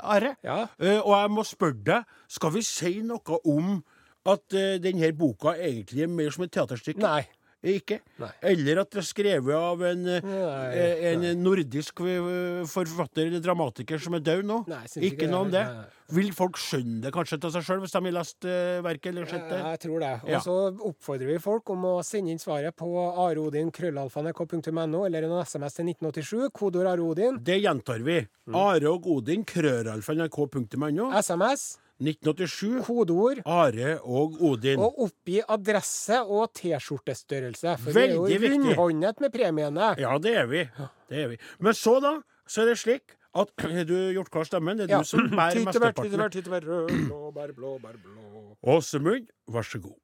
Are. 0.03 0.35
Ja. 0.47 0.63
Eh, 0.81 0.99
og 1.01 1.13
jeg 1.17 1.31
må 1.35 1.45
spørre 1.49 1.83
deg, 1.87 2.17
skal 2.31 2.55
vi 2.57 2.63
si 2.67 2.95
noe 3.07 3.41
om 3.49 3.81
at 4.29 4.53
denne 4.85 5.13
boka 5.17 5.55
egentlig 5.57 6.05
er 6.05 6.11
mer 6.13 6.31
som 6.35 6.45
et 6.45 6.53
teaterstykke? 6.53 7.01
Nei. 7.03 7.23
Ikke? 7.61 7.99
Nei. 8.17 8.31
Eller 8.49 8.79
at 8.81 8.89
det 8.95 9.03
er 9.03 9.05
skrevet 9.05 9.53
av 9.53 9.83
en, 9.85 10.07
eh, 10.09 10.25
Nei, 10.25 10.85
en 11.11 11.21
nei. 11.21 11.33
nordisk 11.37 12.01
eh, 12.01 12.63
forfatter 12.65 13.27
eller 13.27 13.43
dramatiker 13.45 14.01
som 14.01 14.15
er 14.17 14.23
død 14.25 14.47
nå? 14.49 14.63
Nei, 14.71 14.79
ikke 14.89 15.11
ikke 15.11 15.29
noe 15.29 15.45
om 15.45 15.51
det. 15.53 15.65
Vil 16.11 16.33
folk 16.35 16.57
skjønne 16.59 17.03
det 17.05 17.13
kanskje 17.15 17.37
til 17.39 17.53
seg 17.55 17.63
sjøl, 17.67 17.83
hvis 17.85 17.93
de 17.93 18.01
har 18.01 18.15
lest 18.17 18.47
eh, 18.49 18.81
verket 18.83 19.13
eller 19.13 19.29
sett 19.29 19.45
det? 19.53 19.61
Jeg 19.61 19.83
tror 19.85 20.01
det. 20.01 20.15
Og 20.25 20.31
Ja. 20.33 20.41
så 20.41 20.57
oppfordrer 20.89 21.27
vi 21.35 21.37
folk 21.39 21.69
om 21.71 21.85
å 21.85 21.93
sende 22.03 22.33
inn 22.33 22.41
svaret 22.41 22.75
på 22.81 22.89
areodin.krøllalfa.nrk.no 23.29 25.05
eller 25.07 25.29
en 25.29 25.37
SMS 25.45 25.75
til 25.77 25.85
1987, 25.93 26.49
kodeord 26.57 26.89
areodin. 26.95 27.39
Det 27.45 27.61
gjentar 27.61 28.01
vi. 28.03 28.23
Mm. 28.49 28.57
Are 28.57 28.89
og 28.91 29.05
krøralfa.nrk.no. 29.47 31.11
SMS, 31.21 31.79
1987. 32.01 32.81
kodeord 32.87 33.43
Are 33.45 33.99
og 34.03 34.37
Odin. 34.41 34.79
og 34.81 34.99
oppgi 35.05 35.41
adresse 35.49 36.21
og 36.23 36.51
T-skjortestørrelse. 36.57 37.77
For 37.79 37.93
vi 37.93 38.01
er 38.07 38.15
Veldig 38.17 38.41
jo 38.41 38.75
rundhåndet 38.81 39.21
med 39.21 39.33
premiene. 39.35 39.95
Ja, 40.01 40.17
det 40.19 40.35
er 40.37 40.47
vi. 40.47 40.65
Det 41.11 41.25
er 41.25 41.29
vi. 41.35 41.39
Men 41.61 41.75
så, 41.77 41.99
da, 42.01 42.15
så 42.49 42.63
er 42.65 42.73
det 42.73 42.79
slik 42.81 43.17
at 43.37 43.53
Har 43.63 43.85
du 43.85 43.95
gjort 44.17 44.31
klar 44.31 44.45
stemmen? 44.49 44.79
Det 44.81 44.89
er 44.91 44.97
Ja. 44.97 45.03
du 45.05 45.05
som 45.05 45.21
bærer 45.39 45.61
mesteparten. 45.65 46.05
tyttebær, 46.09 46.29
tyttebær, 46.35 46.61
rød, 46.67 46.89
blåbær, 47.09 47.53
blåbær, 47.55 47.97
blå. 48.03 48.57
Åsemund, 48.65 49.29
vær 49.49 49.63
så 49.63 49.79
god. 49.79 49.99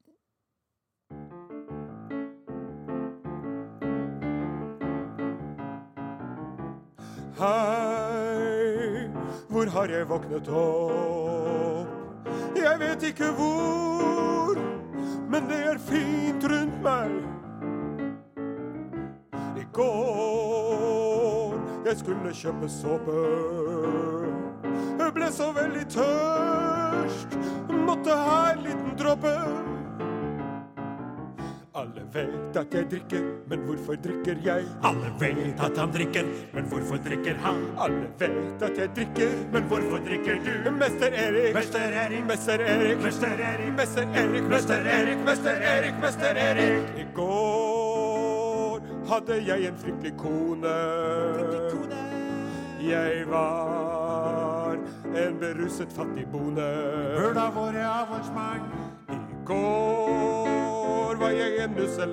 Hei, 7.39 7.86
hvor 9.57 9.67
har 9.73 9.89
jeg 9.89 10.05
våknet 10.09 10.49
opp? 10.53 12.27
Jeg 12.57 12.81
vet 12.81 13.05
ikke 13.09 13.31
hvor, 13.39 14.59
men 15.33 15.47
det 15.49 15.61
er 15.71 15.79
fint 15.81 16.45
rundt 16.45 16.83
meg. 16.85 17.15
I 19.57 19.65
går 19.73 21.57
jeg 21.87 21.97
skulle 22.03 22.35
kjøpe 22.37 22.69
såpe. 22.69 23.17
Jeg 25.01 25.15
ble 25.17 25.31
så 25.33 25.49
veldig 25.57 25.87
tørst, 25.95 27.39
måtte 27.73 28.13
ha 28.13 28.39
en 28.51 28.61
liten 28.67 28.93
dråpe. 29.01 29.33
Alle 31.77 32.03
vet 32.13 32.57
at 32.57 32.73
jeg 32.73 32.87
drikker, 32.91 33.25
men 33.51 33.65
hvorfor 33.69 33.99
drikker 34.01 34.39
jeg? 34.45 34.63
Alle 34.89 35.11
vet 35.21 35.59
at 35.61 35.77
han 35.77 35.91
drikker, 35.93 36.29
men 36.55 36.65
hvorfor 36.71 36.97
drikker 37.05 37.37
han? 37.43 37.59
Alle 37.85 38.07
vet 38.19 38.63
at 38.65 38.79
jeg 38.81 38.89
drikker, 38.97 39.35
Men 39.53 39.63
hvorfor 39.69 40.01
drikker 40.07 40.39
du? 40.47 40.71
Mester 40.71 41.13
Erik, 41.13 41.55
Mester 41.55 41.93
Erik, 42.01 42.25
Mester 42.25 42.61
Erik, 42.61 43.03
Mester 43.03 43.29
Erik, 43.51 43.75
Mester 43.77 44.07
Erik, 44.23 44.49
Mester 44.49 44.89
Erik, 44.95 45.19
Mester 45.27 45.61
Erik, 45.75 46.01
Mester 46.01 46.41
Erik. 46.47 46.97
I 46.97 47.05
går 47.15 48.81
hadde 49.11 49.37
jeg 49.47 49.69
en 49.69 49.79
fryktelig 49.79 50.15
kone. 50.17 50.77
Jeg 52.89 53.29
var 53.29 54.79
en 55.17 55.39
beruset 55.41 55.93
fattig 55.93 56.27
bonde. 56.33 56.71
Burde 57.21 57.47
vært 57.61 57.85
avholdsmann. 57.85 58.65
I 59.13 59.21
går 59.45 60.36
var 61.27 61.33
jeg 61.35 61.65
en 61.65 61.71
nusse 61.75 62.07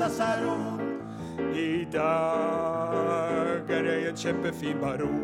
lasaron. 0.00 0.80
I 1.54 1.84
dag 1.92 3.70
er 3.76 3.84
jeg 3.90 4.08
en 4.08 4.16
kjempefin 4.16 4.78
baron. 4.80 5.20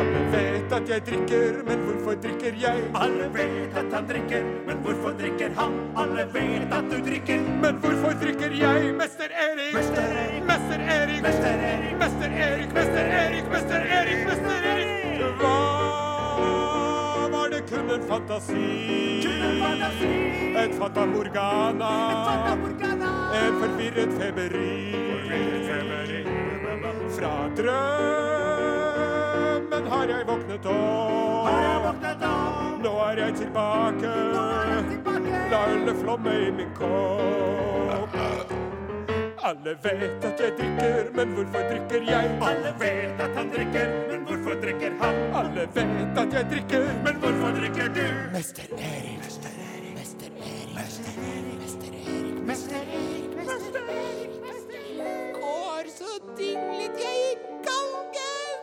Alle 0.00 0.22
vet 0.34 0.72
at 0.78 0.92
jeg 0.92 1.02
drikker, 1.08 1.58
men 1.66 1.82
hvorfor 1.86 2.14
drikker 2.22 2.54
jeg? 2.62 2.84
Alle 2.94 3.26
vet 3.34 3.78
at 3.82 3.92
han 3.96 4.08
drikker, 4.12 4.46
men 4.68 4.76
hvorfor 4.86 5.10
drikker 5.18 5.50
han? 5.58 5.76
Alle 6.04 6.24
vet 6.34 6.72
at 6.78 6.90
du 6.92 6.98
drikker. 7.10 7.40
Men 7.66 7.82
hvorfor 7.82 8.14
drikker 8.22 8.50
jeg, 8.62 8.94
mester 9.02 9.30
Erik? 9.46 9.74
Mester 9.74 10.08
Erik. 10.22 10.42
Mester 10.52 10.80
Erik. 10.98 11.22
Mester 11.22 11.56
Erik. 11.70 11.94
Mester 12.00 12.40
Erik, 12.46 12.74
mester 12.74 13.06
Erik, 13.22 13.46
mester 13.52 13.82
Erik, 13.98 14.26
mester 14.28 14.52
Erik. 14.54 14.69
En 18.00 18.08
fantasi? 18.08 18.54
Kun 19.22 19.42
en 19.42 19.56
fantasi. 19.62 20.12
Et 20.64 20.74
fata 20.74 21.06
morgana. 21.06 21.90
Fata 22.26 22.54
Morgana. 22.56 23.10
En 23.34 23.52
forvirret 23.60 24.12
feberi. 24.18 24.76
Fra 27.10 27.34
drømmen 27.56 27.84
har 29.92 30.04
jeg 30.08 30.26
våknet 30.26 30.64
Har 30.64 31.60
jeg 31.62 31.76
opp. 31.76 31.84
våknet 31.86 32.22
opp? 32.22 32.82
Nå 32.84 32.92
er 33.08 33.16
jeg 33.24 33.32
tilbake. 33.34 34.12
Nå 34.34 34.42
er 34.60 34.68
jeg 34.74 34.84
tilbake. 34.90 35.34
La 35.50 35.60
ølet 35.74 35.96
flomme 36.02 36.32
i 36.46 36.50
min 36.50 36.70
kopp. 36.74 38.39
Alle 39.42 39.72
vet 39.82 40.24
at 40.24 40.40
jeg 40.40 40.52
drikker, 40.58 41.10
men 41.16 41.28
hvorfor 41.36 41.62
drikker 41.70 42.02
jeg? 42.10 42.24
Alle 42.44 42.72
vet 42.80 43.20
at 43.24 43.36
han 43.38 43.48
drikker, 43.54 43.88
men 44.10 44.20
hvorfor 44.28 44.54
drikker 44.62 44.92
han? 45.00 45.14
Alle 45.40 45.64
vet 45.76 46.18
at 46.24 46.34
jeg 46.36 46.44
drikker, 46.50 46.84
Men 47.06 47.14
hvorfor 47.22 47.50
drikker 47.56 47.88
du? 47.96 48.04
Mester 48.34 48.68
Erik. 48.76 49.16
Mester 49.24 49.52
Erik. 49.64 49.94
Mester 49.96 50.30
Erik. 50.36 50.74
Mester 50.76 51.12
Erik. 51.24 51.56
Mester 51.70 51.88
Erik. 51.94 52.36
Mester 52.50 52.82
Erik, 52.82 53.30
Mester 53.40 53.84
Erik, 53.96 54.34
Mester 54.44 54.80
Erik. 54.80 55.34
Går 55.40 55.84
så 55.96 56.10
dinglet 56.38 56.96
jeg 57.00 57.16
i 57.24 57.34
gangen. 57.68 58.56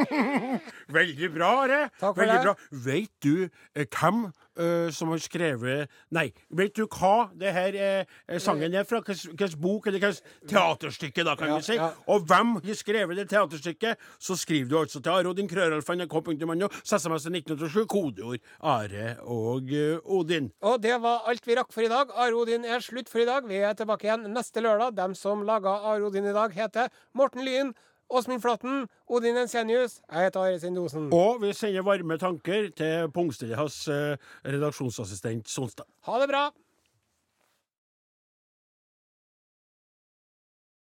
Veldig 1.00 1.28
bra, 1.34 1.50
Are. 1.64 1.80
Takk 2.00 2.14
for 2.14 2.20
Veldig 2.22 2.36
det. 2.38 2.44
bra. 2.46 2.54
Vet 2.86 3.12
du 3.26 3.34
eh, 3.74 3.86
hvem 3.90 4.22
eh, 4.60 4.90
som 4.94 5.10
har 5.14 5.22
skrevet 5.24 5.90
Nei, 6.14 6.26
vet 6.54 6.74
du 6.76 6.84
hva 6.86 7.30
det 7.38 7.52
her 7.56 7.76
eh, 7.80 8.38
sangen 8.42 8.74
er 8.76 8.84
fra? 8.88 9.00
Hvilken 9.06 9.56
bok 9.60 9.86
eller 9.90 10.02
hvilket 10.02 10.48
teaterstykke, 10.50 11.24
da, 11.26 11.34
kan 11.38 11.48
Ja, 11.52 11.56
vi 11.60 11.66
si? 11.70 11.76
ja. 11.78 11.90
Og 12.10 12.26
hvem 12.28 12.56
har 12.60 12.78
skrevet 12.78 13.16
det 13.18 13.28
teaterstykket? 13.32 13.98
Så 14.20 14.36
skriver 14.38 14.68
du 14.70 14.78
altså 14.80 15.00
til 15.00 15.10
arodinkrøralfa.nrk.no, 15.10 16.68
SMS 16.84 17.26
til 17.26 17.36
1987, 17.40 17.86
kodeord 17.90 18.38
Are 18.60 19.16
og 19.24 19.70
uh, 19.72 20.18
Odin. 20.20 20.50
Og 20.62 20.80
det 20.82 20.96
var 21.02 21.24
alt 21.30 21.46
vi 21.46 21.56
rakk 21.58 21.72
for 21.74 21.86
i 21.86 21.90
dag. 21.90 22.10
Arodin 22.20 22.64
er 22.64 22.82
slutt 22.84 23.08
for 23.10 23.22
i 23.22 23.28
dag. 23.28 23.46
Vi 23.48 23.60
er 23.64 23.76
tilbake 23.78 24.08
igjen 24.08 24.28
neste 24.34 24.62
lørdag. 24.64 24.96
Dem 24.98 25.14
som 25.18 25.44
laga 25.46 25.76
Arodin 25.92 26.26
i 26.30 26.34
dag, 26.36 26.52
heter 26.56 26.90
Morten 27.16 27.44
Lyn, 27.46 27.72
Åsmund 28.10 28.42
Flatten, 28.42 28.88
Odin 29.06 29.36
Ensenius. 29.38 30.00
Jeg 30.10 30.24
heter 30.26 30.40
Are 30.40 30.58
Sendosen. 30.58 31.10
Og 31.14 31.38
vi 31.42 31.52
sender 31.54 31.84
varme 31.86 32.18
tanker 32.18 32.70
til 32.76 33.10
Pungstillas 33.14 33.84
eh, 33.88 34.16
redaksjonsassistent 34.46 35.48
Sonstad. 35.48 35.86
Ha 36.08 36.18
det 36.22 36.28
bra! 36.32 36.48